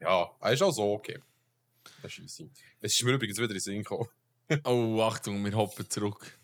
[0.00, 1.20] ja, er ist auch so okay.
[2.02, 2.50] Das ist easy.
[2.80, 4.08] Es ist mir übrigens wieder in den Sinn gekommen.
[4.64, 6.38] Oh, Achtung, wir hoppen zurück.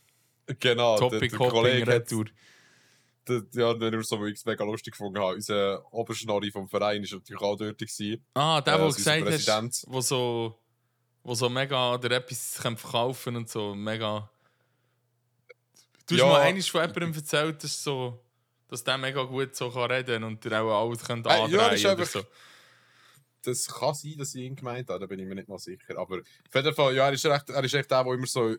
[0.61, 2.11] Genau, Topic der, der Kollege hat,
[3.29, 5.35] der, ja, wenn wir so mega lustig gefunden haben.
[5.35, 8.25] Unser Oberschnorri vom Verein ist natürlich auch dort gewesen.
[8.35, 9.85] Ah, der, Äh, der gesagt hat, Präsident.
[9.89, 10.59] wo so,
[11.23, 14.31] wo so mega der etwas kann verkaufen und so mega.
[16.09, 16.27] Du hast Ja.
[16.27, 18.19] mal eines von jemandem erzählt, dass, so,
[18.69, 21.71] dass der mega gut so kann reden und der auch alles kann Äh, ja, andrehen
[21.71, 22.29] das ist oder so.
[23.43, 25.97] Das kann sein, dass ich ihn gemeint habe, da bin ich mir nicht mal sicher.
[25.97, 28.57] Aber auf jeden Fall, ja, er ist echt, er ist echt der, der immer so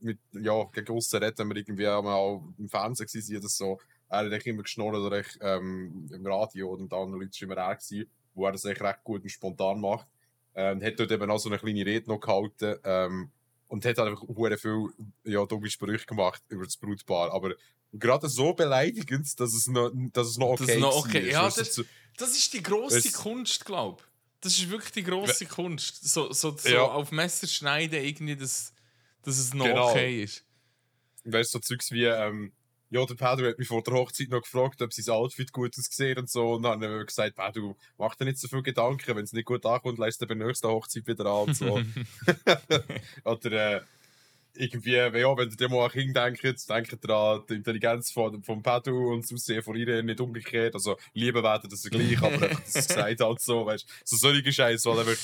[0.00, 3.80] mit, ja, gegen aussen redet, wenn wir irgendwie mal im Fernsehen waren oder so.
[4.08, 7.68] Er hat immer geschnurrt oder echt, ähm, im Radio und mit anderen Leuten war immer
[7.70, 10.06] er, gewesen, wo er das echt recht gut und spontan macht.
[10.54, 13.30] Ähm, hat dort eben auch so eine kleine Rede noch gehalten ähm,
[13.72, 14.88] und hat einfach sehr viel
[15.24, 17.32] ja, dumme Sprüche gemacht über das Brutpaar.
[17.32, 17.54] Aber
[17.90, 21.56] gerade so beleidigend, dass es noch, dass es noch okay es noch okay- ja, Weißt
[21.56, 24.06] du, das- Das ist die grosse Kunst, glaube ich.
[24.42, 26.06] Das ist wirklich die grosse Kunst.
[26.06, 26.82] So, so, so Ja.
[26.82, 28.74] auf Messer schneiden, irgendwie, dass,
[29.22, 29.88] dass es noch Genau.
[29.90, 30.44] okay ist.
[31.24, 32.52] weißt du, so Zeugs wie, ähm,
[32.92, 36.18] ja, der Pedro hat mich vor der Hochzeit noch gefragt, ob sein Outfit gut aussieht
[36.18, 36.52] und so.
[36.52, 39.46] Und dann haben wir gesagt, Pedro, mach dir nicht so viel Gedanken, wenn es nicht
[39.46, 41.80] gut ankommt, leist du bei der nächsten Hochzeit wieder an und so.
[43.24, 43.80] Oder äh,
[44.54, 48.42] irgendwie, ja, wenn ihr dir mal an Kinder denkt, denkt ihr an die Intelligenz von,
[48.42, 50.74] von Pedro und das Aussehen von ihr, nicht umgekehrt.
[50.74, 54.16] Also, lieben werden das gleich, aber einfach, dass es gesagt hat, so, weißt du, so
[54.16, 55.18] solche Scheiße, weil einfach,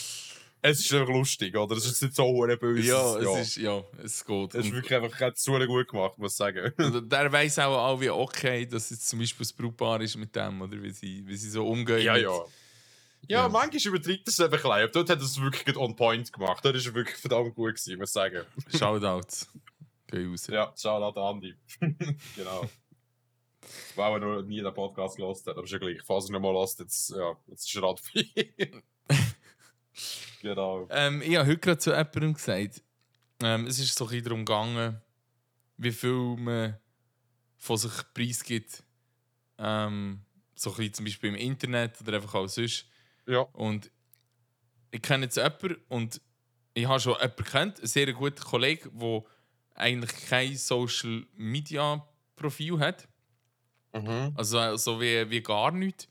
[0.62, 1.76] es ist einfach lustig, oder?
[1.76, 2.88] Es ist nicht so hure böse.
[2.88, 4.54] ja, es ist, ja, es geht.
[4.54, 6.72] Es ist wirklich einfach super gut gemacht, muss ich sagen.
[6.78, 10.34] Und der weiß auch, auch wie okay, dass es zum Beispiel das Brautpaar ist mit
[10.34, 12.02] dem, oder wie sie, wie sie so umgehen.
[12.02, 12.30] Ja, ja.
[13.26, 13.48] Ja, Ja.
[13.48, 14.84] manchmal überträgt er es einfach klein.
[14.84, 16.64] Aber dort hat es wirklich on point gemacht.
[16.64, 18.44] Dort ist er wirklich verdammt gut gewesen, muss ich sagen.
[18.76, 19.48] Shoutouts.
[20.06, 20.46] Geh raus.
[20.46, 21.54] Ja, schau an Andi.
[22.36, 22.68] genau.
[23.96, 26.00] Weil er noch nie den Podcast gelost hat, aber ja gleich.
[26.04, 28.52] Falls er noch mal lost, jetzt, ja, jetzt ist er Radfi.
[30.40, 30.86] genau.
[30.90, 32.82] Ähm, ich habe heute gerade zu jemandem gesagt,
[33.42, 35.00] ähm, es ist so ein bisschen darum gegangen,
[35.76, 36.78] wie viel man
[37.56, 38.82] von sich preisgibt.
[39.58, 40.24] Ähm,
[40.54, 42.86] so ein bisschen zum Beispiel im Internet oder einfach auch sonst.
[43.26, 43.40] Ja.
[43.52, 43.90] Und
[44.90, 46.20] ich kenne jetzt jemanden und
[46.74, 49.22] ich habe schon jemanden kennt, einen sehr guten Kollegen, der
[49.74, 53.08] eigentlich kein Social Media Profil hat.
[53.92, 54.32] Mhm.
[54.36, 56.08] Also so wie, wie gar nichts.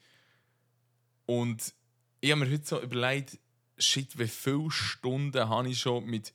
[1.25, 1.73] Und
[2.19, 3.39] ich habe mir heute so überlegt,
[3.78, 6.34] shit, wie viele Stunden habe ich schon mit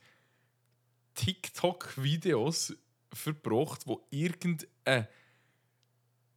[1.15, 2.75] TikTok-Videos
[3.13, 5.09] verbracht, wo irgendein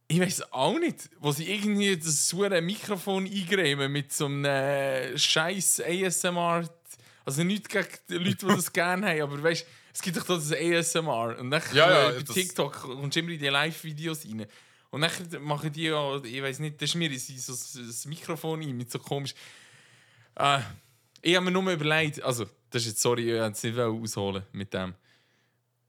[0.08, 5.18] ich weiß auch nicht, wo sie irgendwie das saure Mikrofon eingrämen mit so einem äh,
[5.18, 6.68] scheiß ASMR.
[7.24, 10.52] Also nicht gegen die Leute, die das gerne haben, aber weißt es gibt doch das
[10.52, 11.38] ASMR.
[11.38, 14.46] Und dann Ja, ja, bei TikTok kommst du immer in die Live-Videos rein.
[14.90, 18.76] Und dann machen die ja, ich weiß nicht, das schmieren sie so das Mikrofon ein
[18.76, 19.34] mit so komisch.
[20.36, 20.60] Äh,
[21.26, 24.44] ich habe mir nur überlegt, also, das ist jetzt, sorry, ich wollte es nicht ausholen
[24.52, 24.94] mit dem.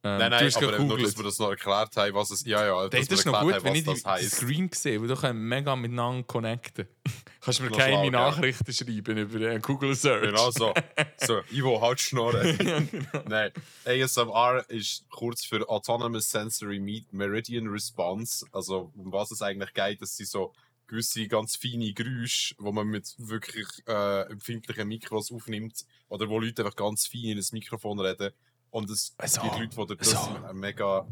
[0.04, 2.46] Ähm, Nein, du nein, aber nur, dass wir das noch erklärt haben, was es.
[2.46, 4.36] Ja, ja, Das, ist noch gut, wenn haben, ich was die, das heisst.
[4.36, 6.88] Screen sehe, weil können wir mega miteinander connecten.
[7.42, 8.10] Kannst du mir keine schlau?
[8.12, 10.22] Nachrichten schreiben über äh, Google Search.
[10.22, 10.74] Genau so.
[11.20, 12.46] So, Ivo, halt Schnorren.
[12.66, 13.24] ja, genau.
[13.28, 13.52] Nein,
[13.86, 18.46] ASMR ist kurz für Autonomous Sensory Me- Meridian Response.
[18.52, 20.54] Also, um was es eigentlich geht, dass sie so
[20.88, 26.64] gewisse ganz feine Geräusche, wo man mit wirklich äh, empfindlichen Mikros aufnimmt, oder wo Leute
[26.64, 28.32] einfach ganz fein in das Mikrofon reden.
[28.70, 29.42] Und es So.
[29.42, 30.54] gibt Leute, die das So.
[30.54, 31.08] mega.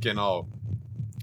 [0.00, 0.48] Genau.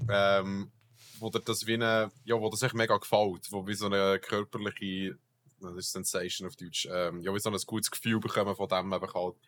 [0.09, 0.71] Ähm,
[1.19, 5.17] wo das wie eine, ja, wo das echt mega gefällt, wo wie so eine körperliche,
[5.59, 8.93] das ist Sensation auf Deutsch, ähm, ja, wie so ein gutes Gefühl bekommen von dem
[8.93, 9.35] eben halt.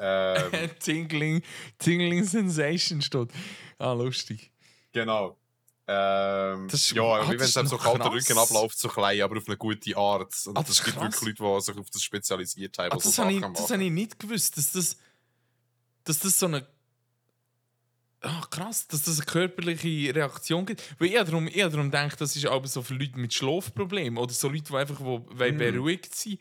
[0.00, 1.42] Ähm, Tingling,
[1.76, 3.30] Tingling Sensation steht.
[3.78, 4.52] Ah, lustig.
[4.92, 5.36] genau.
[5.90, 8.14] Ähm, Das ist- ja, ah, wie wenn das es so noch kalt der krass.
[8.28, 10.34] Rücken abläuft, so klein, aber auf eine gute Art.
[10.46, 11.04] Und Ah, das es gibt krass.
[11.22, 13.54] wirklich Leute, die sich auf das spezialisiert haben, Ah, die so das habe ich, machen.
[13.54, 14.96] das hab ich nicht gewusst, dass das,
[16.04, 16.66] dass das so eine.
[18.20, 20.82] Ah, krass, dass das eine körperliche Reaktion gibt.
[21.00, 23.32] Weil ich habe darum, ich habe darum gedacht, das ist aber so für Leute mit
[23.32, 25.56] Schlafproblemen oder so Leute, die einfach wo, Mm.
[25.56, 26.40] beruhigt sind.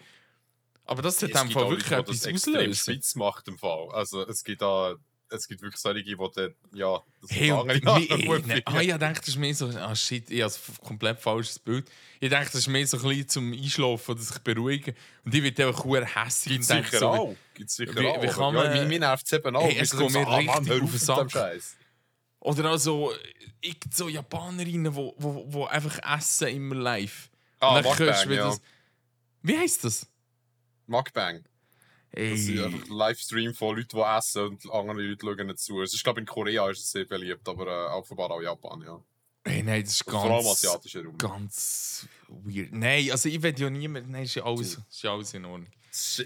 [0.85, 2.73] Aber das hat Es in dem Fall wirklich etwas das auslösen.
[2.75, 3.89] spitz macht im Fall.
[3.91, 4.95] Also es gibt da,
[5.29, 8.61] es gibt wirklich solche, die dann, ja, das Hey, gut ne, finden.
[8.65, 9.67] ah, ich dachte, das ist mehr so.
[9.67, 11.89] Ah, shit, ich habe ein komplett falsches Bild.
[12.19, 14.95] Ich dachte, das ist mehr so ein bisschen zum Einschlafen oder sich beruhigen.
[15.25, 17.35] Und ich werde einfach sehr hässlich Gibt sicher so, auch.
[17.53, 18.21] Gibt sicher wie- auch.
[18.23, 19.63] wie kann ja, man- mir, mir nervt es eben auch.
[19.63, 21.31] Hey, es sind geht so, mir ah, Mann, richtig hör auf den Sack.
[21.31, 21.75] Scheiß.
[22.39, 23.11] Oder also,
[23.61, 27.29] ich, so Japanerinnen, die wo, wo, wo einfach essen immer live.
[27.59, 28.45] Ah, Mukbang, wie ja.
[28.47, 28.61] das-
[29.41, 30.07] Wie heisst das?
[30.85, 31.43] Mukbang.
[32.11, 32.63] Das ist Ey.
[32.63, 35.81] einfach ein Livestream von Leuten, die essen und andere Leute schauen nicht zu.
[35.81, 38.99] Es ist, glaube in Korea ist es sehr beliebt, aber äh, offenbar auch Japan, ja.
[39.43, 41.17] Ey, nein, das ist Vor allem ganz, asiatischer Raum.
[41.17, 42.73] ganz weird.
[42.73, 44.09] Nein, also ich will ja niemand.
[44.09, 45.69] Nein, ist ja alles, ist ja alles in Ordnung.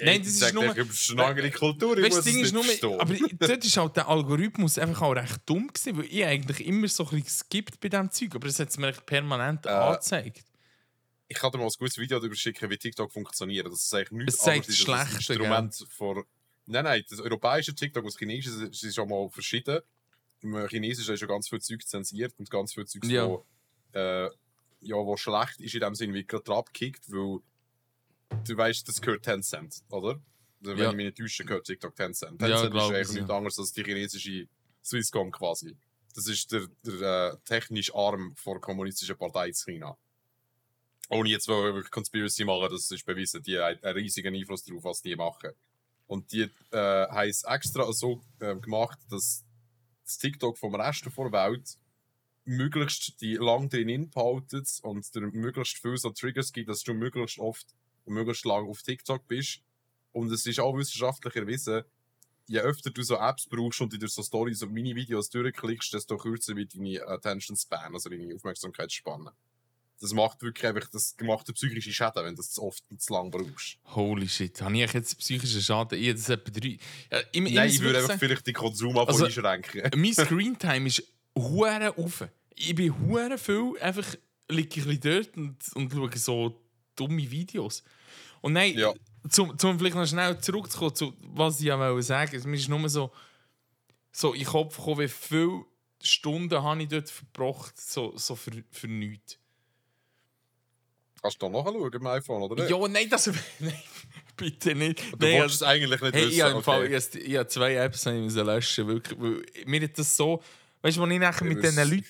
[0.03, 0.73] Nein, das das ist nur-.
[0.73, 2.99] Das ist eine andere Kultur, ich Weißt, muss das Ding ist nur, verstehen.
[2.99, 3.13] aber
[3.47, 7.03] dort ist halt der Algorithmus einfach auch recht dumm gewesen, weil ich eigentlich immer so
[7.03, 10.43] ein bisschen geskippt bei diesem Zeug, aber es hat es mir echt permanent Äh, angezeigt.
[11.31, 13.65] Ich kann dir mal ein gutes Video darüber schicken, wie TikTok funktioniert.
[13.65, 16.25] Das ist eigentlich nichts Es anderes das als Schlechte, Instrument vor...
[16.65, 19.79] Nein, nein, das europäische TikTok und das chinesische das ist schon mal verschieden.
[20.41, 23.27] Im chinesischen ist schon ganz viel Zeug zensiert und ganz viel Zeug, Ja.
[23.27, 23.45] wo,
[23.93, 24.25] äh,
[24.81, 27.39] ja, wo schlecht ist in dem Sinne, wie gerade abkickt, weil
[28.45, 30.21] du weißt, das gehört Tencent, oder?
[30.59, 30.89] Also, wenn Ja.
[30.89, 32.41] ich mich nicht täusche, gehört TikTok Tencent.
[32.41, 33.37] Ja, Tencent ist glaub eigentlich nichts ja.
[33.37, 34.47] anderes als die chinesische
[34.83, 35.77] Swisscom quasi.
[36.13, 39.97] Das ist der, der äh, technische Arm der kommunistischen Partei in China.
[41.13, 45.01] Ohne jetzt wirklich Conspiracy machen, das ist bewiesen, die haben einen riesigen Einfluss darauf, was
[45.01, 45.51] die machen.
[46.07, 49.43] Und die äh, haben es extra so äh, gemacht, dass
[50.05, 51.77] das TikTok vom Rest der Welt
[52.45, 57.39] möglichst die lang drin behaltet und dir möglichst viel so Triggers gibt, dass du möglichst
[57.39, 57.67] oft
[58.05, 59.59] und möglichst lang auf TikTok bist.
[60.13, 61.83] Und es ist auch wissenschaftlich erwiesen,
[62.47, 66.55] je öfter du so Apps brauchst und dir so Stories und Mini-Videos durchklickst, desto kürzer
[66.55, 69.33] wird deine Attention Span, also deine Aufmerksamkeitsspanne.
[70.01, 73.01] Das macht wirklich einfach, das macht eine psychische Schäden, wenn du das zu oft und
[73.01, 73.77] zu lang brauchst.
[73.85, 75.99] Holy shit, habe ich jetzt psychischen Schaden?
[75.99, 76.67] Ich, das etwa drei.
[76.69, 76.79] Ich,
[77.31, 79.89] ich Nein, ich würde einfach vielleicht den Konsum Also- einschränken.
[79.95, 81.03] mein Screentime ist
[81.37, 82.27] hure auf.
[82.55, 84.15] Ich bin hure viel einfach
[84.49, 86.61] liege ich dort und, und schaue so
[86.95, 87.83] dumme Videos.
[88.41, 88.93] Und nein, Ja.
[89.29, 92.49] zum, zum vielleicht noch schnell zurückzukommen zu was ich ja wollte sagen.
[92.49, 93.11] Mir ist nur so,
[94.11, 95.63] so in den Kopf gekommen, wie viele
[96.03, 99.37] Stunden habe ich dort verbracht, so, so für, für nichts.
[101.21, 102.55] Kannst du da nachschauen im iPhone, oder?
[102.63, 102.69] nicht?
[102.69, 103.27] Ja, nein, das.
[103.59, 103.73] Nein,
[104.35, 105.01] bitte nicht.
[105.13, 106.33] Du Nein, wolltest es eigentlich nicht Hey, wissen.
[106.33, 106.97] ich habe im Fall, okay.
[106.97, 110.41] ich, ich habe zwei Apps die ich löschen wirklich, weil Mir hat das so.
[110.81, 111.89] Weißt du, als ich nachher mit diesen.
[111.89, 112.05] Leuten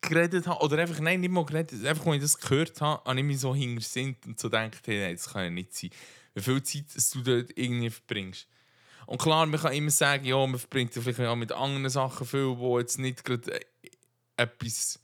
[0.00, 3.18] geredet habe, oder einfach, nein, nicht mal geredet, einfach, als ich das gehört habe, habe
[3.20, 5.90] ich mich so hintersinnt und so gedacht, hey, nein, das kann ja nicht sein.
[6.34, 6.84] Wie viel Zeit
[7.14, 8.48] du dort irgendwie verbringst.
[9.06, 12.26] Und klar, man kann immer sagen, ja, man verbringt ja vielleicht auch mit anderen Sachen
[12.26, 13.60] viel, wo jetzt nicht gerade
[14.36, 14.98] etwas,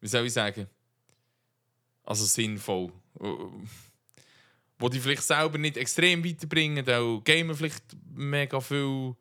[0.00, 0.68] wie soll ich sagen,
[2.08, 2.90] also sinnvoll,
[3.20, 3.26] äh,
[4.78, 7.84] wo die vielleicht selber nicht extrem weiterbringen, auch gamen vielleicht
[8.14, 9.14] mega viel.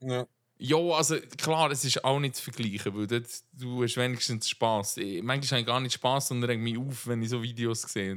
[0.00, 0.26] Ja.
[0.60, 4.96] Ja, also klar, es ist auch nicht zu vergleichen, weil dort, du hast wenigstens Spass.
[4.96, 7.82] Ich- Manchmal habe ich gar nicht Spass und regt mich auf, wenn ich so Videos
[7.82, 8.14] sehe.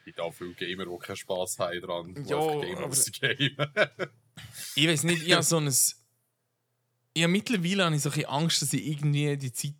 [0.00, 2.14] Es gibt auch viele Gamer, die keinen Spass haben dran.
[2.26, 3.56] Ja, Gamer aber- aus dem Game.
[4.76, 5.66] Ich weiß nicht, ich habe so ein.
[7.14, 9.74] Ich habe mittlerweile habe ich so ein Angst, dass ich irgendwie die Zeit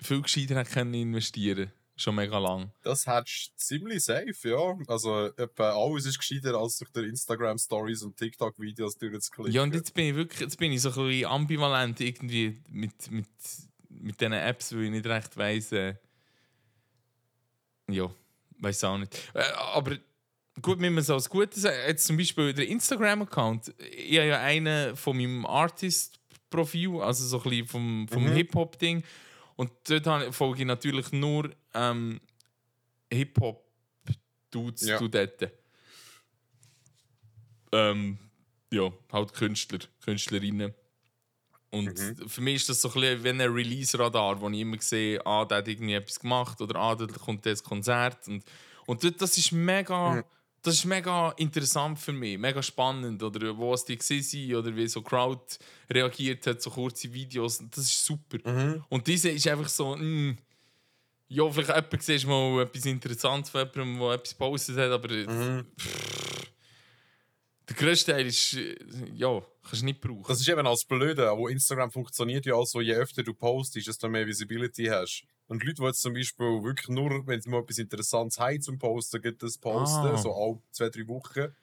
[0.00, 1.70] viel gescheiter hätte können investieren
[2.00, 2.70] Schon mega lang.
[2.84, 4.78] Das hättest du ziemlich safe, ja.
[4.86, 9.52] Also, etwa alles ist gescheiter, als durch die Instagram-Stories und TikTok-Videos durchzuklicken.
[9.52, 13.10] Ja, und jetzt bin ich wirklich jetzt bin ich so ein bisschen ambivalent irgendwie mit,
[13.10, 13.26] mit,
[13.90, 15.72] mit diesen Apps, weil ich nicht recht weiss.
[15.72, 15.96] Äh,
[17.90, 18.08] ja,
[18.60, 19.30] weiß auch nicht.
[19.34, 19.42] Äh,
[19.74, 19.96] aber
[20.62, 24.94] gut, wenn man so als Gutes jetzt zum Beispiel der Instagram-Account, ich habe ja einen
[24.96, 28.32] von meinem Artist-Profil, also so ein bisschen vom, vom Mhm.
[28.34, 29.02] Hip-Hop-Ding.
[29.58, 32.20] Und dort folge ich natürlich nur ähm,
[33.12, 34.98] Hip-Hop-Dudes Ja.
[34.98, 35.50] zu dort.
[37.72, 38.18] Ähm,
[38.72, 40.72] ja, halt Künstler, Künstlerinnen.
[41.70, 42.28] Und Mhm.
[42.28, 45.44] für mich ist das so ein bisschen wie ein Release-Radar, wo ich immer sehe, ah,
[45.44, 48.28] der hat irgendwie etwas gemacht oder ah, da kommt das Konzert.
[48.28, 48.44] Und,
[48.86, 50.14] und dort- das ist mega.
[50.14, 50.24] Mhm.
[50.62, 53.22] Das ist mega interessant für mich, mega spannend.
[53.22, 55.40] Oder wo es die waren oder wie so Crowd
[55.90, 57.62] reagiert hat, so kurze Videos.
[57.70, 58.38] Das ist super.
[58.44, 58.84] Mhm.
[58.88, 60.36] Und diese ist einfach so, mm,
[61.28, 65.66] ja, vielleicht jemand siehst mal etwas Interessantes von jemandem, der etwas gepostet hat, aber Mhm.
[65.78, 66.27] pff,
[67.68, 68.76] der grösste Teil ist, äh,
[69.14, 70.24] ja, kannst du nicht brauchen.
[70.26, 73.86] Das ist eben als Blöde, wo Instagram funktioniert ja auch so, je öfter du postest,
[73.88, 75.24] desto mehr Visibility hast.
[75.48, 78.78] Und Leute, die jetzt zum Beispiel wirklich nur, wenn sie mal etwas Interessantes haben zum
[78.78, 80.16] Posten, gibt das posten, Ah.
[80.18, 81.54] so alle zwei, drei Wochen.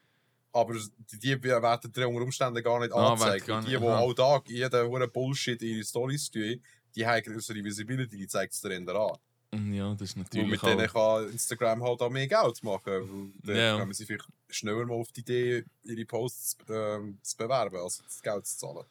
[0.51, 0.73] Aber
[1.11, 3.45] die, die werden dir unter Umständen gar nicht Ah, angezeigt.
[3.47, 3.99] gar die, die aha.
[3.99, 6.61] all Tag jeden Bullshit in ihre Stories tun,
[6.95, 9.17] die haben größere Visibility, die zeigt es dir an.
[9.55, 10.67] Mm, ja, das ist Und natürlich mit auch...
[10.67, 13.33] denen kann Instagram halt auch mehr Geld machen.
[13.43, 13.77] Weil dann Ja.
[13.79, 18.21] kommen sie vielleicht schneller mal auf die Idee, ihre Posts ähm, zu bewerben, als das
[18.21, 18.85] Geld zu zahlen.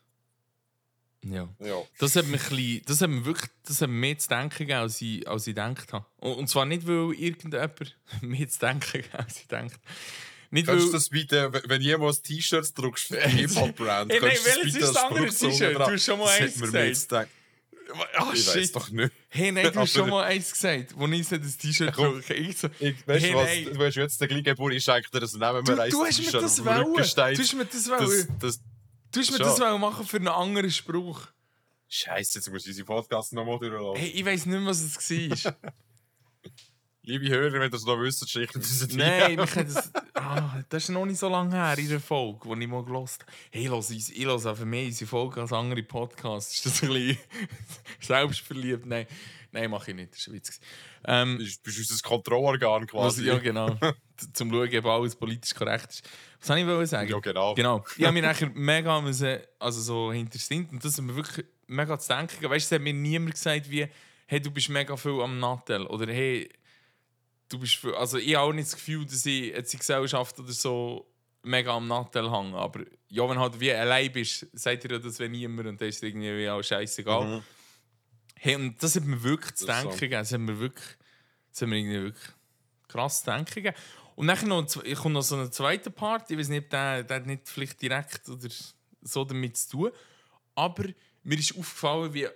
[1.26, 1.48] Ja.
[1.58, 1.82] Ja.
[1.98, 4.78] Das hat mir, bisschen, das hat mir wirklich das hat mir mehr zu denken gegeben,
[4.80, 6.04] als ich, als ich gedacht habe.
[6.18, 9.78] Und, und zwar nicht, weil irgendjemand mehr zu denken gegeben als ich denkt.
[10.50, 10.74] Nicht, weil...
[10.76, 15.08] Kannst du das bitte, wenn- jemand T-Shirts druckst für Hip-Hop-Brand, kannst du das bitte als
[15.08, 17.30] Produktion Du hast schon mal eins gesagt.
[17.99, 18.16] Denken.
[18.18, 18.76] Ah, Ich weiß shit.
[18.76, 19.12] doch nicht.
[19.28, 22.34] Hey, nein, du hast schon mal eins gesagt, wo ich so das T-Shirt drücke.
[22.34, 23.45] Ich so, Ich, weißt Hey, du was?
[23.47, 23.68] nein.
[23.74, 26.20] Du hast jetzt den gleichen Geburt, ich schenke dir das nehmen du, wir du hast
[26.20, 26.84] mir das wollen.
[26.95, 27.16] Du hast
[27.55, 28.36] mir das Das, wollen.
[28.40, 28.61] das,
[29.12, 31.28] Du hast mir das wollen machen für einen anderen Spruch.
[31.88, 34.01] Scheiße, jetzt muss ich unseren Podcast nochmal durchlaufen.
[34.01, 35.55] Hey, ich weiß nicht mehr, was es war.
[37.07, 40.62] Liebe Hörer, wenn ihr das noch wisst, schickt uns das Nein, mich hat das, ah,
[40.70, 43.32] das ist noch nicht so lange her in der Folge, die ich mal gelost habe.
[43.50, 46.55] Hey, ich höre, ich höre einfach mehr unsere Folge als andere Podcasts.
[46.55, 47.18] Ist das ein bisschen
[48.00, 48.86] selbstverliebt?
[48.86, 49.07] Nein,
[49.52, 50.14] nein mache ich nicht.
[50.14, 50.61] Das war ein Witz.
[51.07, 53.26] Ähm, Du bist unser Kontrollorgan was, quasi.
[53.26, 53.76] ja, genau.
[54.32, 56.09] Zum Schauen, ob alles politisch korrekt ist.
[56.38, 57.11] Was soll ich wollen sagen?
[57.11, 57.55] Ja, genau.
[57.55, 57.84] Genau.
[57.98, 61.98] Ich habe mich nachher mega müssen, also so hintersinnt und das hat mir wirklich mega
[61.98, 62.48] zu denken.
[62.48, 63.86] Weißt du, es hat mir niemand gesagt, wie,
[64.26, 66.48] hey, du bist mega viel am Nattel oder hey,
[67.55, 70.38] du bist viel, also ich habe auch nicht das Gefühl, dass ich jetzt in Gesellschaft
[70.38, 71.07] oder so
[71.42, 75.18] mega am Nattel hänge, aber ja, wenn halt wie allein bist, sagt ihr ja das,
[75.18, 77.26] wenn niemand und dann ist irgendwie wie auch scheißegal.
[77.26, 77.42] Mhm.
[78.34, 80.12] Hey, und das hat mir wirklich zu denken gegeben.
[80.12, 80.96] Das hat mir wirklich,
[81.50, 82.34] das hat mir irgendwie wirklich
[82.88, 83.76] krass zu denken gegeben.
[84.16, 84.66] Und dann noch,
[85.00, 86.30] komme noch so einen zweiten Part.
[86.30, 88.48] Ich weiß nicht, der, der hat nicht vielleicht direkt oder
[89.02, 89.90] so damit zu tun.
[90.55, 90.84] Aber
[91.22, 92.28] mir ist aufgefallen, wie,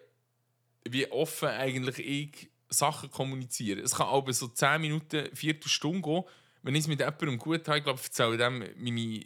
[0.89, 3.81] wie offen eigentlich ich Sachen kommuniziere.
[3.81, 6.25] Es kann aber so 10 Minuten, Viertelstunde gehen.
[6.63, 9.25] Wenn ich es mit jemandem gut habe, ich glaube, ich erzähle dem meine,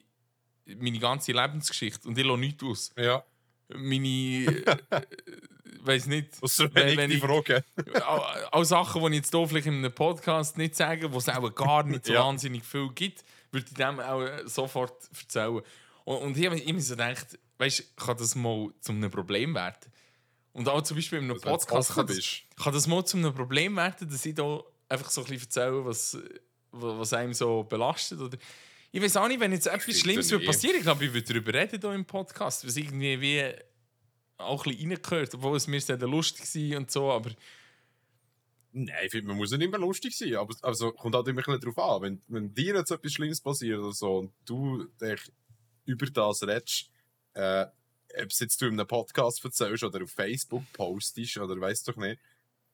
[0.80, 2.92] meine ganze Lebensgeschichte und ich lasse nichts aus.
[2.96, 3.24] Ja,
[3.74, 4.06] Meine.
[4.46, 4.76] äh,
[5.80, 6.28] weiß nicht.
[6.42, 7.64] ausser Wenn- wenn ich wenn ich- Frage.
[8.06, 11.54] auch, Sachen, die ich jetzt hier vielleicht in einem Podcast nicht sage, wo es auch
[11.54, 12.24] gar nicht so Ja.
[12.24, 15.60] wahnsinnig viel gibt, würde ich dem auch äh, sofort erzählen.
[16.04, 19.76] Und, und ich habe mir so gedacht, weißt kann das mal zu einem Problem werden?
[20.52, 22.16] Und auch zum Beispiel in einem du Podcast kann das,
[22.62, 25.84] kann das mal zu einem Problem werden, dass ich da einfach so ein bisschen erzähle,
[25.84, 26.18] was,
[26.72, 28.20] wa- was einem so belastet.
[28.20, 28.36] Oder
[28.90, 31.54] ich weiß auch nicht, wenn jetzt etwas Schlimmes würde passieren, ich glaube, ich würde darüber
[31.54, 33.54] reden hier im Podcast, was irgendwie wie
[34.36, 37.30] auch ein bisschen reingehört, obwohl es mir sehr lustig war und so, aber
[38.74, 41.58] Nein, ich finde, man muss nicht immer lustig sein, aber also, kommt halt immer ein
[41.58, 42.02] bisschen drauf an.
[42.02, 45.20] Wenn, wenn dir jetzt etwas Schlimmes passiert oder so und du dich
[45.84, 46.90] über das redest,
[47.34, 47.66] äh,
[48.20, 51.96] ob es jetzt du in einem Podcast erzählst oder auf Facebook postest oder weißt doch
[51.96, 52.20] nicht,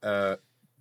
[0.01, 0.37] äh,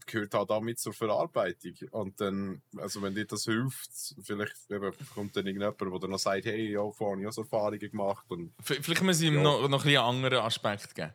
[0.05, 1.73] gehört halt auch mit zur Verarbeitung.
[1.91, 3.91] Und dann, also wenn dir das hilft,
[4.23, 7.33] vielleicht eben, kommt dann irgendjemand, der dann noch sagt, hey, ja, vorhin habe ich auch
[7.33, 8.25] so Erfahrungen gemacht.
[8.29, 9.43] Und Vielleicht müssen wir ihm Ja.
[9.43, 11.13] noch, noch ein anderen Aspekt geben.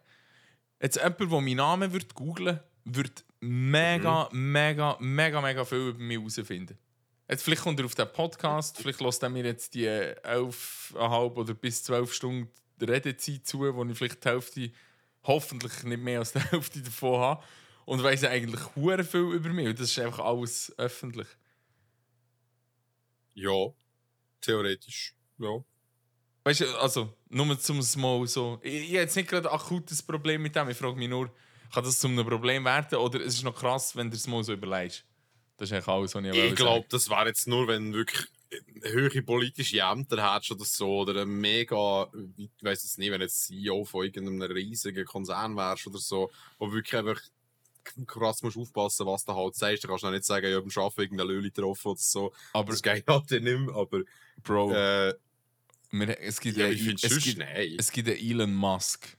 [0.80, 6.18] Jetzt jemand, der meinen Namen wird googlen wird mega, mega, mega, mega viel über mich
[6.18, 6.76] herausfinden.
[7.28, 11.55] Jetzt vielleicht kommt er auf den Podcast, vielleicht lässt er mir jetzt die 11,5 oder
[11.55, 12.51] bis 12 Stunden
[12.84, 14.70] Redezeit zu, wo ich vielleicht die Hälfte,
[15.24, 17.44] hoffentlich nicht mehr als die Hälfte davon habe.
[17.84, 19.66] Und weiss eigentlich hure viel über mich.
[19.66, 21.26] Und das ist einfach alles öffentlich.
[23.34, 23.72] ja,
[24.40, 25.14] theoretisch.
[25.38, 25.64] Ja.
[26.44, 28.58] Weißt du, also, nur zum mal so.
[28.62, 30.68] Ich, ich habe jetzt nicht gerade ein akutes Problem mit dem.
[30.68, 31.30] Ich frage mich nur,
[31.72, 32.98] kann das zu einem Problem werden?
[32.98, 35.04] Oder es ist noch krass, wenn du es mal so überlegst.
[35.56, 38.26] Das ist eigentlich alles, was ich Ich glaube, das wäre jetzt nur, wenn wirklich
[38.82, 43.26] höhere politische Ämter hättest oder so, oder ein mega, ich weiß es nicht, wenn du
[43.26, 47.20] jetzt CEO von irgendeinem riesigen Konzern wärst oder so, wo wirklich einfach
[48.07, 49.82] krass musst aufpassen, was du halt sagst.
[49.84, 52.32] Da kannst du auch nicht sagen, ich habe beim Arbeiten irgendeine Löhle getroffen oder so.
[52.53, 54.03] Aber, Das geht halt nicht mehr, aber
[54.42, 55.14] Bro, äh,
[55.90, 57.40] wir, es, gibt ja, einen- ich finde es, sonst gibt,
[57.80, 59.16] es gibt einen Elon Musk.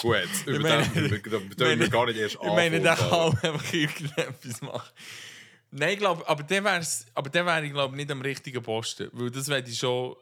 [0.00, 0.16] Gut,
[0.46, 3.36] über meine- den über den meine- dürfen wir gar nicht erst Ich meine, der kann
[3.38, 4.90] einfach irgendetwas machen.
[5.76, 9.08] Nein, ich glaube, aber der wär's, aber der wäre ich glaube nicht am richtigen Posten,
[9.12, 10.14] weil das wäre ich schon.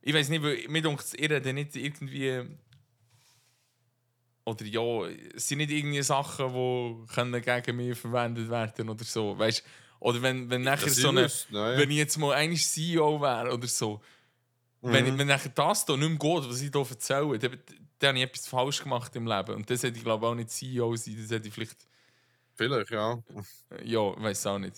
[0.00, 2.42] Ich weiß nicht, weil mir denkt, ihr redet nicht irgendwie
[4.44, 9.38] oder ja, es sind nicht irgendwie Sachen, die können gegen mich verwendet werden oder so,
[9.38, 9.62] weißt?
[10.00, 11.78] Oder wenn, wenn nachher Das so eine, nein.
[11.78, 14.00] wenn ich jetzt mal eigentlich CEO wäre oder so,
[14.80, 17.58] wenn, ich- wenn nachher das hier nicht mehr geht, was ich hier erzähle, dann,
[18.00, 20.50] dann habe ich etwas falsch gemacht im Leben und das hätte ich glaube auch nicht
[20.50, 21.86] CEO sein, das hätte ich vielleicht
[22.54, 23.22] Vielleicht, ja.
[23.82, 24.76] ja, weiß auch nicht.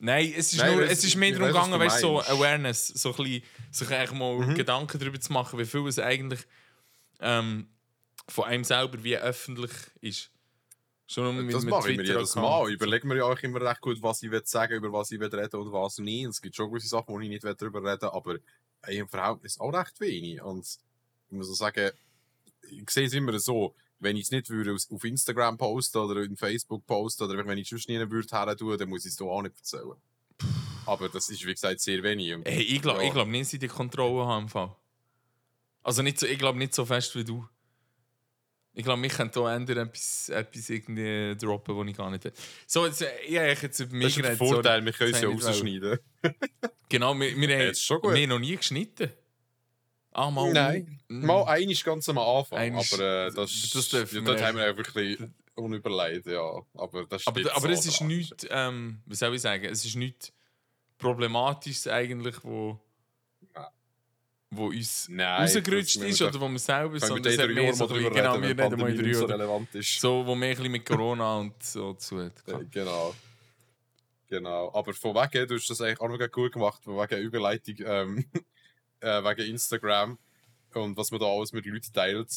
[0.00, 2.18] Nein, es ist, Nein, nur, es- ist mehr darum gegangen, weißt, so.
[2.18, 2.24] Mhm.
[2.28, 3.42] Awareness, so ein bisschen,
[3.72, 6.40] sich eigentlich mal Gedanken darüber zu machen, wie viel es eigentlich
[7.20, 7.68] ähm,
[8.28, 10.30] von einem selber wie öffentlich ist.
[11.10, 12.34] Schon mit das mache ich mir jedes.
[12.36, 12.68] Mal.
[12.68, 15.18] Ich überlege mir ja auch immer recht gut, was ich will sagen über was ich
[15.18, 16.26] will reden und was nicht.
[16.26, 18.36] Und es gibt schon gewisse Sachen, wo ich nicht will darüber reden aber
[18.86, 20.42] im Verhältnis auch recht wenig.
[20.42, 21.90] Und ich muss auch sagen,
[22.70, 26.36] ich sehe es immer so, wenn ich es nicht würde auf Instagram posten oder in
[26.36, 29.20] Facebook posten oder wenn ich es sonst nie würde her tun, dann muss ich es
[29.20, 29.96] auch nicht erzählen.
[30.86, 32.34] Aber das ist, wie gesagt, sehr wenig.
[32.44, 33.08] Hey, ich glaube Ja.
[33.08, 34.44] ich glaub nicht, dass sie die Kontrolle haben.
[34.44, 34.74] im Fall.
[35.82, 37.46] Also nicht so, ich glaube nicht so fest wie du.
[38.74, 42.32] Ich glaube, mich könnte hier ändern, etwas, etwas irgendwie droppen, was ich gar nicht will.
[42.66, 44.52] So, jetzt, äh, ich habe jetzt über mich das ist der geredet, sorry.
[44.54, 45.98] Vorteil, wir können es Das ja habe ich rausschneiden.
[46.88, 49.10] Genau, wir, wir, haben, wir haben noch nie geschnitten.
[50.18, 50.52] Ah, mal.
[50.52, 51.00] Nein.
[51.08, 51.26] Mm.
[51.26, 54.64] Mal einiges ganz am Anfang, Einisch- aber äh, das, das dürfen ja, wir haben wir
[54.64, 56.60] einfach ein bisschen unüberlegt, ja.
[56.74, 59.94] Aber das Aber, aber so es ist nichts, ähm, was soll ich sagen, es ist
[59.94, 60.32] nichts
[60.98, 62.80] Problematisches eigentlich, wo,
[64.50, 67.94] wo uns Nein, rausgerutscht ist oder wo wir selber, sondern es hat mehr so ein
[67.94, 70.00] bisschen, genau, wir drei so relevant ist.
[70.00, 72.72] so, wo mehr ein bisschen mit Corona und so zu tun Äh, hat.
[72.72, 73.14] Genau.
[74.28, 74.72] Genau.
[74.74, 78.24] Aber von wegen, du hast das eigentlich auch noch gut gemacht, von wegen Überleitung, ähm,
[79.00, 80.18] äh, wegen Instagram
[80.74, 82.30] und was man da alles mit Leuten teilt.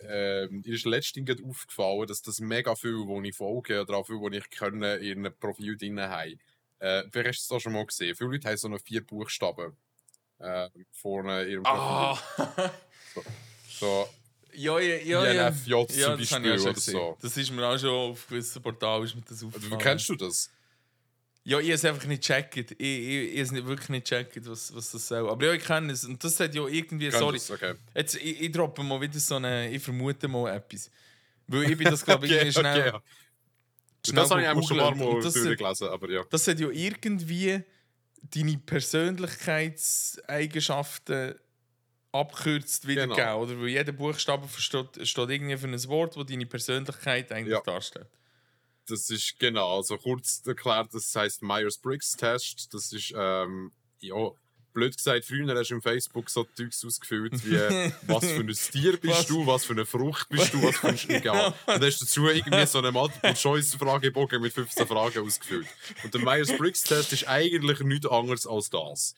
[0.00, 4.20] Ähm, ist letztens gerade aufgefallen, dass das mega viel, wo ich folge oder auch viel,
[4.20, 6.38] wo ich kenne, in einem Profil drin haben.
[6.78, 8.14] Äh, vielleicht hast du es auch schon mal gesehen.
[8.14, 9.76] Viele Leute haben so eine vier Buchstaben
[10.38, 11.80] äh, vorne in ihrem Profil.
[11.80, 12.18] Ah!
[13.68, 14.08] So,
[14.54, 15.32] ja, ja, ja.
[15.32, 15.48] ja.
[15.48, 17.18] INFJ ja, zum Beispiel schon oder so.
[17.20, 19.80] Das ist mir auch schon auf gewissen Portalen ist mir das Wie aufgefallen.
[19.80, 20.50] kennst du das?
[21.48, 22.56] Ja, ich habe es einfach nicht gecheckt.
[22.56, 25.30] Ich, ich, ich habe es nicht wirklich nicht gecheckt, was, was das soll.
[25.30, 26.04] Aber ja, ich kenne es.
[26.04, 27.40] Und das hat ja irgendwie, du sorry?
[27.50, 27.72] Okay.
[27.94, 30.90] jetzt, ich, ich droppe mal wieder so eine, ich vermute mal etwas.
[31.46, 33.02] Weil ich bin das, glaube ich, Okay, schnell, okay, ja.
[34.04, 34.76] schnell Das habe ich einfach schon.
[34.76, 36.22] Mal Und das, durchgelesen, aber ja.
[36.28, 37.62] das hat ja irgendwie
[38.20, 41.34] deine Persönlichkeitseigenschaften
[42.12, 43.42] abkürzt wiedergegeben, Genau.
[43.42, 43.58] oder?
[43.60, 47.60] Weil jeder Buchstabe versteht, steht irgendwie für ein Wort, das deine Persönlichkeit eigentlich Ja.
[47.60, 48.08] darstellt.
[48.88, 52.72] Das ist genau, also kurz erklärt, das heißt Myers-Briggs-Test.
[52.72, 54.30] Das ist, ähm, ja,
[54.72, 57.56] blöd gesagt, früher hast du im Facebook so Zeugs ausgefüllt wie,
[58.06, 59.26] was für ein Tier bist Was?
[59.26, 61.54] du, was für eine Frucht bist du, was für ein Egal.
[61.66, 65.66] Und hast dazu irgendwie so einen Multiple-Choice-Fragebogen mit 15 Fragen ausgefüllt.
[66.04, 69.14] Und der Myers-Briggs-Test ist eigentlich nichts anderes als das.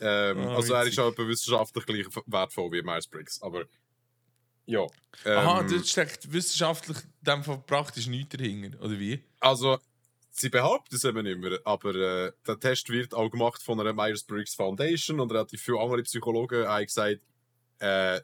[0.00, 0.94] Ähm, Ah, also er witzig.
[0.94, 3.64] ist auch etwa wissenschaftlich gleich wertvoll wie Myers-Briggs, aber
[4.70, 4.86] ja.
[5.24, 9.22] Aha, ähm, da steckt wissenschaftlich dem Fall praktisch nichts dahinter, oder wie?
[9.40, 9.78] Also,
[10.30, 14.54] sie behaupten es eben immer, aber äh, der Test wird auch gemacht von einer Myers-Briggs
[14.54, 17.20] Foundation und relativ viele andere Psychologen haben gesagt,
[17.80, 18.20] äh,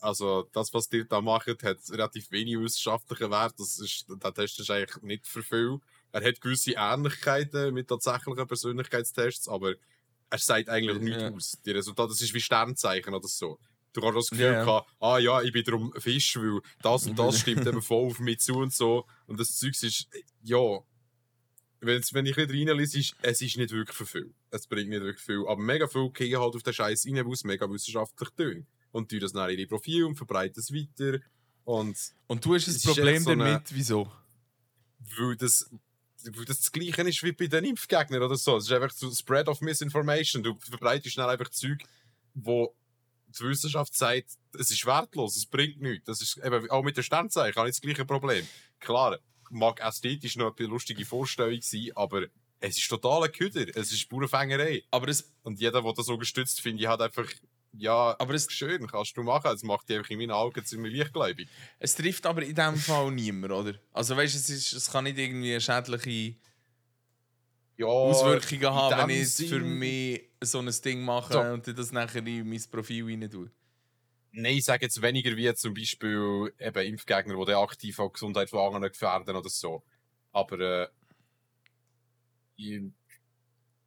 [0.00, 3.54] also das, was die da machen, hat relativ wenig wissenschaftlichen Wert.
[3.58, 5.80] Das ist, der Test ist eigentlich nicht für viel.
[6.12, 9.74] Er hat gewisse Ähnlichkeiten mit tatsächlichen Persönlichkeitstests, aber
[10.30, 11.30] er sagt eigentlich nichts Ja.
[11.30, 11.58] aus.
[11.64, 13.58] Die Resultate, das ist wie Sternzeichen oder so.
[13.92, 14.66] Du kannst das Gefühl ja.
[14.66, 18.20] haben, ah ja, ich bin darum Fisch, weil das und das stimmt eben voll auf
[18.20, 19.06] mich zu und so.
[19.26, 20.08] Und das Zeug ist,
[20.42, 20.80] ja,
[21.80, 24.34] wenn's, wenn ich nicht reinlese, ist, es ist nicht wirklich für viel.
[24.50, 25.44] Es bringt nicht wirklich viel.
[25.46, 28.66] Aber mega viel gehen halt auf den Scheiß rein, weil es mega wissenschaftlich tönt.
[28.90, 31.20] Und tun das dann in ihre Profile und verbreiten es weiter.
[31.64, 34.10] Und Und du hast ein echt Problem so damit, wieso?
[35.16, 35.70] weil das,
[36.24, 38.56] weil das das Gleiche ist wie bei den Impfgegnern oder so.
[38.56, 40.42] Es ist einfach so Spread of Misinformation.
[40.42, 41.82] Du verbreitest schnell einfach Zeug,
[42.34, 42.74] wo
[43.28, 46.06] die Wissenschaft sagt, es ist wertlos, es bringt nichts.
[46.06, 48.46] Das ist eben, auch mit den Sternzeichen habe ich das gleiche Problem.
[48.80, 49.18] Klar,
[49.50, 52.26] mag ästhetisch noch eine lustige Vorstellung sein, aber
[52.60, 53.66] es ist totaler Köder.
[53.76, 54.82] Es ist pure Fängerei.
[54.90, 57.26] Aber es, Und jeder, der das so gestützt finde ich, hat einfach,
[57.72, 59.50] ja, aber es, schön, kannst du machen.
[59.54, 61.48] Es macht dich einfach in meinen Augen ziemlich leichtgläubig.
[61.78, 63.74] es trifft aber in dem Fall niemand, oder?
[63.92, 66.36] Also weißt du, es, ist- es kann nicht irgendwie eine schädliche
[67.78, 71.40] Ja, Auswirkungen haben, wenn ich jetzt für Sinn- mich so ein Ding mache So.
[71.40, 73.50] und das nachher in mein Profil rein tue.
[74.32, 78.50] Nein, ich sage jetzt weniger wie zum Beispiel eben Impfgegner, die aktiv auch die Gesundheit
[78.50, 79.82] von anderen gefährden oder so.
[80.32, 80.88] Aber äh,
[82.56, 82.82] ich,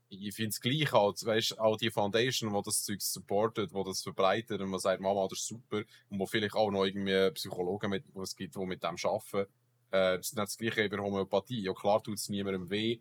[0.10, 4.02] ich finde es gleich halt, weißt auch die Foundation, die das Zeug supportet, die das
[4.02, 5.84] verbreitet und man sagt, Mama, das ist super.
[6.10, 9.52] Und wo vielleicht auch noch irgendwie Psychologen mit, es gibt, die mit dem arbeiten.
[9.92, 11.62] Äh, das ist nicht das gleiche über Homöopathie.
[11.62, 13.00] Ja, klar tut es niemandem weh.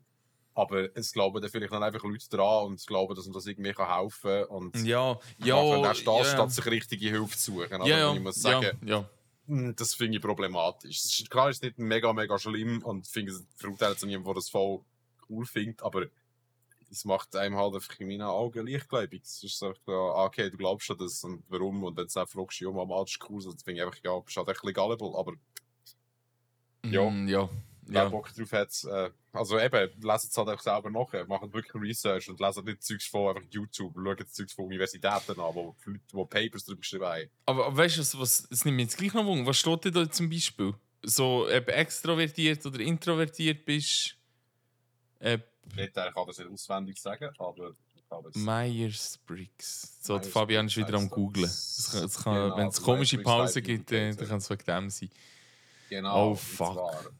[0.60, 3.72] Aber es glauben dann vielleicht dann einfach Leute dran und glauben, dass man das irgendwie
[3.72, 4.44] kann helfen kann.
[4.44, 7.74] Und Ja, ja, machen dann das, ja, statt sich richtige Hilfe zu suchen.
[7.74, 9.10] Aber ja, ja, ich muss sagen, ja, ja.
[9.46, 10.98] hm, das finde ich problematisch.
[10.98, 14.04] Es ist, klar, es ist nicht mega, mega schlimm und ich finde, es verurteilt jetzt
[14.04, 14.80] niemand, der das voll
[15.28, 16.06] cool findet, aber
[16.90, 19.22] es macht einem halt einfach in meinen Augen leichtgläubig.
[19.22, 22.26] Es ist so, ah, okay, du glaubst an das und warum und wenn du dann
[22.26, 25.14] fragst, ja, Mama, das ist cool, dann finde ich einfach, ja, bist halt echt gullible,
[25.16, 25.34] aber
[26.84, 27.08] Ja.
[27.08, 27.48] Mm, ja.
[27.94, 28.08] Ja.
[28.08, 32.28] Bock drauf hat, äh, also eben, lesen es halt auch selber nach, machen wirklich Research
[32.28, 36.24] und lesen nicht Zeugs von einfach YouTube, schauen Zeugs von Universitäten an, wo Leute, die
[36.24, 37.30] Papers drüber geschrieben haben.
[37.46, 39.46] Aber, aber weißt du, was, was, es nimmt mich jetzt gleich noch Wunder.
[39.46, 40.74] Was steht denn da zum Beispiel?
[41.02, 44.16] So, ob extrovertiert oder introvertiert bist?
[45.18, 45.38] Äh,
[45.74, 47.74] Nicht, ich kann das nicht auswendig sagen, aber.
[48.34, 49.98] Myers-Briggs.
[50.02, 51.10] So, Myers-Briggs Fabian ist wieder am das.
[51.10, 51.50] googlen.
[51.92, 54.16] Kann, kann, Genau, Wenn es der komische Type gibt, dann, Indicator.
[54.16, 55.10] dann kann es wegen dem sein.
[55.88, 56.30] Genau.
[56.30, 57.12] Oh, fuck.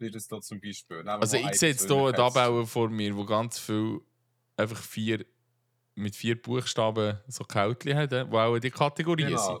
[0.00, 0.98] Wird es da zum Beispiel.
[0.98, 4.00] Nehmen Also ich sehe jetzt hier eine Persönlichkeits- Tabelle vor mir, wo ganz viel
[4.56, 5.24] einfach vier
[5.94, 9.60] mit vier Buchstaben so Kältchen hat, die auch die Kategorien Genau.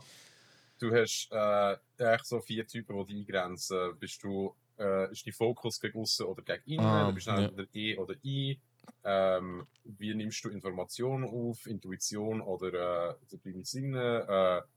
[0.78, 3.98] Du hast äh, echt so vier Typen, die dich eingrenzen.
[3.98, 6.86] Bist du, äh, ist dein Fokus gegen außen oder gegen innen?
[6.86, 8.58] Ah, bist du entweder E oder I.
[9.04, 11.66] Ähm, wie nimmst du Informationen auf?
[11.66, 13.14] Intuition oder äh,
[13.44, 14.64] deine Sinne?
[14.66, 14.68] Äh,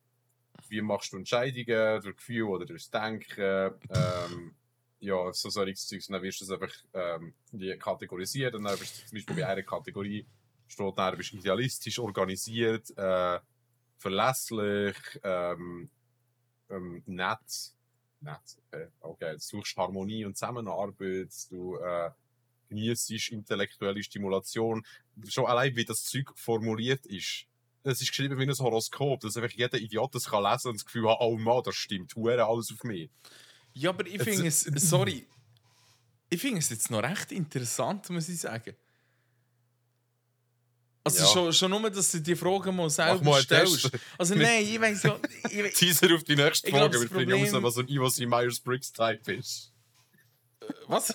[0.67, 2.01] wie machst du Entscheidungen?
[2.01, 3.71] Durch Gefühl oder durchs Denken?
[3.89, 4.55] Ähm,
[5.03, 6.07] ja, so solches Zeugs.
[6.07, 7.33] Dann wirst du es einfach ähm,
[7.79, 8.55] kategorisiert.
[8.55, 10.25] Und dann bist du zum Beispiel bei einer Kategorie
[10.67, 13.39] steht dann, bist idealistisch organisiert, äh,
[13.97, 15.89] verlässlich, ähm,
[16.69, 17.73] ähm, nett.
[18.21, 18.87] Nett, okay.
[19.01, 19.33] okay.
[19.33, 22.09] Du suchst Harmonie und Zusammenarbeit, du äh,
[22.69, 24.85] genießt intellektuelle Stimulation.
[25.27, 27.45] Schon allein, wie das Zeug formuliert ist.
[27.83, 30.85] Es ist geschrieben wie ein Horoskop, dass einfach jeder Idiot das kann lesen und das
[30.85, 33.09] Gefühl hat, oh Mann, das stimmt, hure alles auf mich.
[33.73, 35.25] Ja, aber ich finde es, sorry,
[36.29, 38.75] ich finde es jetzt noch recht interessant, muss ich sagen.
[41.05, 41.27] Also Ja.
[41.27, 43.91] schon, schon nur, dass du die Fragen mal selber mal stellst.
[43.91, 44.03] Test.
[44.17, 45.19] Also nein, ich weiß ja...
[45.49, 48.09] Ich Teaser auf die nächste Ich glaub, Folge, das wir Problem- raus, was ein Ivo
[48.09, 48.25] C.
[48.25, 49.73] Myers-Briggs-Type ist.
[50.87, 51.13] was?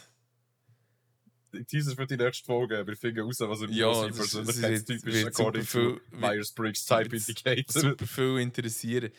[1.68, 2.86] Teaser für die nächste Folge.
[2.86, 5.94] Wir finden raus, was ein Ja, ja, das- das Persönlichkeitstyp wird- ist, wird according super
[5.94, 7.80] to viel- Myers-Briggs Type wird Indicator.
[7.82, 9.11] super viel interessieren.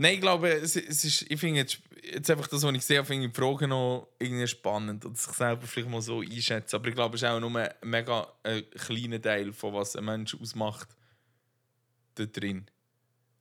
[0.00, 3.04] Nein, ich glaube, es, es ist, ich finde jetzt, jetzt einfach das, was ich sehe,
[3.04, 6.76] finde ich die Frage noch irgendwie spannend und sich selber vielleicht mal so einschätzen.
[6.76, 10.06] Aber ich glaube, es ist auch nur ein mega äh, kleiner Teil von was ein
[10.06, 10.88] Mensch ausmacht.
[12.14, 12.64] Da drin.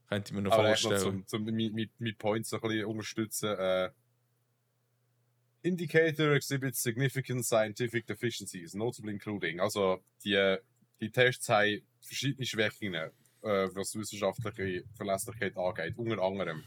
[0.09, 1.25] Könnte ich mir noch Aber noch vorstellen.
[1.25, 3.55] zum, zum mit, mit, mit Points ein bisschen unterstützen.
[3.57, 3.91] Äh,
[5.61, 9.61] Indicator exhibits significant scientific deficiencies, notably including.
[9.61, 10.57] Also, die,
[10.99, 12.97] die Tests haben verschiedene Schwächen,
[13.43, 15.97] äh, was wissenschaftliche Verlässlichkeit angeht.
[15.97, 16.63] Unter anderem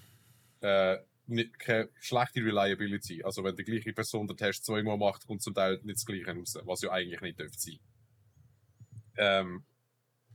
[0.60, 3.22] äh, nicht, keine schlechte Reliability.
[3.22, 6.34] Also, wenn die gleiche Person den Test zweimal macht, kommt zum Teil nicht das Gleiche
[6.34, 7.78] raus, was ja eigentlich nicht dürfte sein.
[9.16, 9.64] Ähm,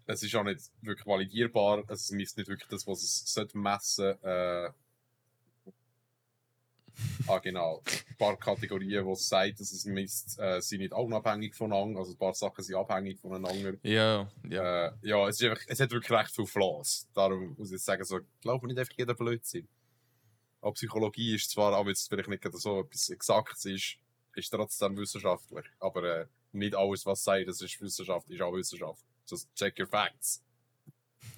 [0.06, 1.84] es ist auch nicht wirklich validierbar.
[1.90, 4.16] Es misst nicht wirklich das, was es sollte messen.
[4.24, 4.70] Äh,
[7.28, 7.84] ah, genau.
[7.86, 12.00] Ein paar Kategorien, wo es sagt, dass es misst, äh, sind nicht unabhängig voneinander.
[12.00, 13.74] Also ein paar Sachen sind abhängig voneinander.
[13.84, 14.88] Ja, ja.
[14.88, 17.08] Äh, ja, es, ist einfach, es hat wirklich recht viele Flaws.
[17.14, 19.68] Darum muss ich jetzt sagen, so, glaube nicht einfach jeder Blödsinn.
[20.62, 23.98] Auch Psychologie ist zwar, aber jetzt vielleicht nicht gerade so etwas Exaktes ist,
[24.36, 25.66] ist trotzdem wissenschaftlich.
[25.80, 29.04] Aber äh, nicht alles, was sagt, das ist Wissenschaft, ist auch Wissenschaft.
[29.30, 30.44] Just check your facts.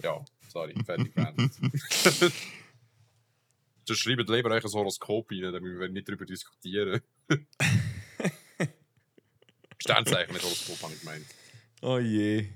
[0.02, 1.14] Ja, sorry, fertig.
[3.90, 7.02] Dann schreibt lieber ein Horoskop rein, müssen wir nicht darüber diskutieren.
[9.78, 11.26] Sternzeichen mit Horoskop, habe ich gemeint.
[11.82, 12.48] Oh je.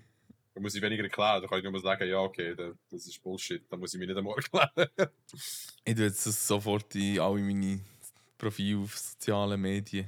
[0.53, 3.21] Da muss ich weniger erklären, da kann ich nur sagen, ja, okay, da- das ist
[3.23, 4.89] Bullshit, da muss ich mich nicht einmal erklären.
[5.85, 7.79] Ich tue jetzt das sofort in alle meine
[8.37, 10.07] Profile auf sozialen Medien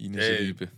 [0.00, 0.70] reinschreiben.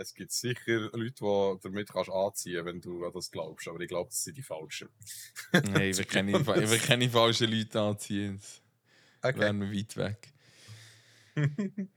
[0.00, 3.88] Es gibt sicher Leute, die damit kannst anziehen wenn du an das glaubst, aber ich
[3.88, 4.88] glaube, das sind die Falschen.
[5.52, 8.40] Nein, ich will keine, ich will keine falschen Leute anziehen.
[9.22, 9.38] Okay.
[9.38, 10.32] Wären wir weit weg.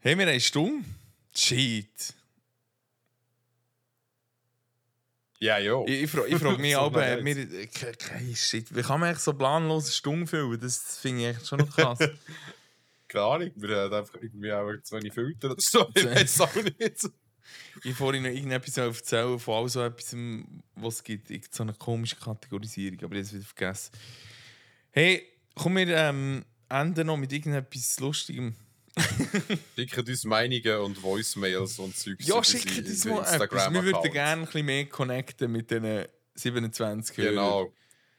[0.00, 0.84] hey, wir haben eine Stunde.
[1.34, 2.14] Shit.
[5.40, 5.84] Ja, jo.
[5.86, 7.24] Ich, ich, fra- ich frage mich aber, leid.
[7.24, 10.58] wir, ke- ke- shit, wie kann man echt so planlos Stunde füllen?
[10.60, 11.98] Das finde ich echt schon noch krass.
[13.06, 15.88] Keine Ahnung, wir haben einfach irgendwie auch zu wenig Filter oder so.
[15.94, 17.08] Ich weiß auch nicht.
[17.84, 20.16] Ich vorhin noch irgendetwas erzählen von all so etwas,
[20.74, 21.30] was es gibt.
[21.30, 23.92] Irgend so eine komische Kategorisierung, aber es wieder vergessen.
[24.90, 25.22] Hey,
[25.54, 28.54] komm, wir ähm, enden noch mit irgendetwas Lustigem.
[29.76, 32.26] Schickt uns Meinungen und Voicemails und Zeugs.
[32.26, 33.72] Ja, schickt uns mal etwas.
[33.72, 37.34] Wir würden gerne ein bisschen mehr connecten mit diesen 27 Hörern.
[37.34, 37.72] Genau.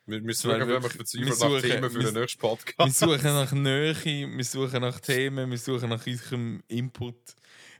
[0.05, 2.99] Wir, wir suchen, wir wirklich- verzweifelt wir nach Themen für wir- den nächsten Wir Podcast.
[2.99, 3.95] suchen nach Nähe,
[4.37, 7.15] wir suchen nach Themen, wir suchen nach unserem Input.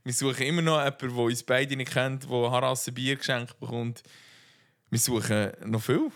[0.03, 4.01] Wir suchen immer noch jemanden, der uns beide nicht kennt, der Harasse Bier geschenkt bekommt.
[4.89, 6.09] Wir suchen noch viel.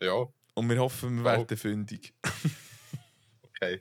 [0.00, 1.24] Ja, Und wir hoffen, wir Oh.
[1.24, 2.12] werden fündig.
[3.42, 3.80] okay.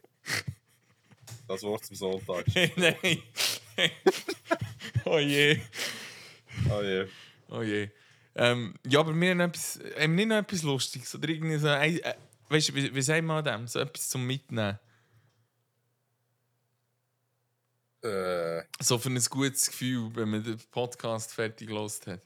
[1.47, 2.45] Das Wort zum Sonntag.
[2.77, 3.21] Nein.
[5.05, 5.59] oh je.
[6.69, 7.05] Oh je.
[7.49, 7.89] Oh je.
[8.35, 11.13] Ähm, ja, aber wir haben, etwas, haben nicht noch etwas Lustiges.
[11.13, 11.67] Oder irgendwie so.
[11.67, 12.15] Äh,
[12.49, 13.67] weißt du, wie, wie sagt man dem?
[13.67, 14.79] So etwas zum Mitnehmen.
[18.03, 22.21] Äh, So für ein gutes Gefühl, wenn man den Podcast fertig gelost hat.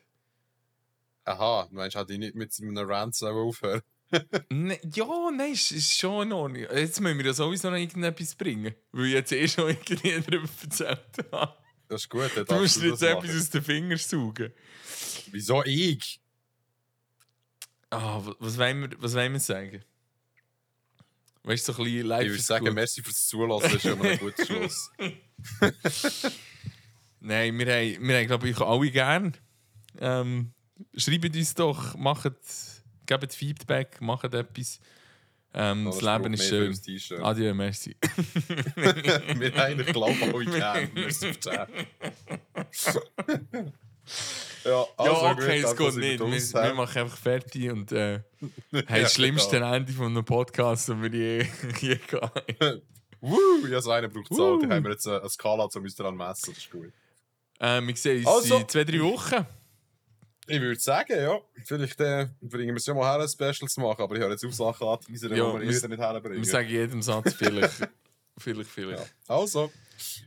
[1.25, 3.81] aha, meinst du, hätte ich nicht mit einem Rant aufhören
[4.49, 6.61] Ne, ja, nein, ist, ist schon in Ordnung.
[6.73, 8.73] Jetzt müssen wir ja sowieso noch irgendetwas bringen.
[8.93, 10.99] Weil ich jetzt eh schon irgendwie darüber erzählt
[11.31, 11.53] habe.
[11.89, 14.53] Das ist gut, dann Du musst darfst jetzt etwas aus den Fingern saugen.
[15.31, 16.21] Wieso ich?
[17.89, 19.83] Ah, wa- was wollen wir, was wollen wir sagen?
[21.47, 22.73] Weißt du, so ein bisschen live Ich würde sagen, gut.
[22.75, 24.91] merci fürs Zulassen, das ist immer ein guter Schluss.
[27.21, 29.33] Nein, wir haben, wir haben glaube ich, alle gern.
[29.97, 30.51] Ähm,
[30.97, 32.33] schreibt uns doch, macht,
[33.05, 34.81] gebt Feedback, macht etwas.
[35.53, 37.23] Ähm, das Leben ist schön.
[37.23, 37.95] Adieu, merci.
[38.75, 40.89] Wir haben glauben alle gerne.
[40.93, 41.31] Merci
[44.67, 44.73] den.
[44.73, 45.95] Ja, ja, also okay, gut, es geht
[46.27, 46.53] nicht.
[46.53, 49.73] Wir, wir machen einfach fertig und äh, haben Ja, das schlimmste genau.
[49.73, 51.45] Ende von einem Podcast, das wir je,
[51.81, 52.81] je hatten.
[53.21, 54.59] Woo, ja, so einer braucht es auch.
[54.61, 56.53] Da haben wir jetzt eine, eine Skala, um uns daran messen.
[56.53, 56.91] Das ist gut.
[57.59, 58.57] Äh, wir sehen uns Also.
[58.57, 59.45] in zwei, drei Wochen.
[60.49, 63.81] Ich würde sagen, ja, vielleicht äh, bringen wir es ja mal her, ein Special zu
[63.81, 66.37] machen, aber ich habe jetzt auf Sachen angeteasert, die Ja, wir wir- wieder nicht herbringen.
[66.37, 67.89] Wir sagen jedem Satz vielleicht.
[68.37, 68.99] vielleicht, vielleicht.
[69.27, 69.35] Ja.
[69.35, 69.71] Also,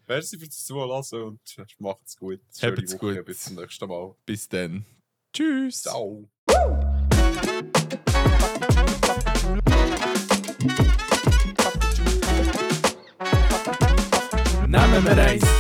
[0.06, 1.40] merci fürs Zuhören und
[1.78, 2.40] macht's gut.
[2.58, 3.24] Schöne Habt's Woche, gut.
[3.24, 4.14] Bis zum nächsten Mal.
[4.26, 4.84] Bis dann.
[5.32, 5.82] Tschüss.
[5.82, 6.28] Ciao.
[14.66, 15.59] Nehmen wir eins.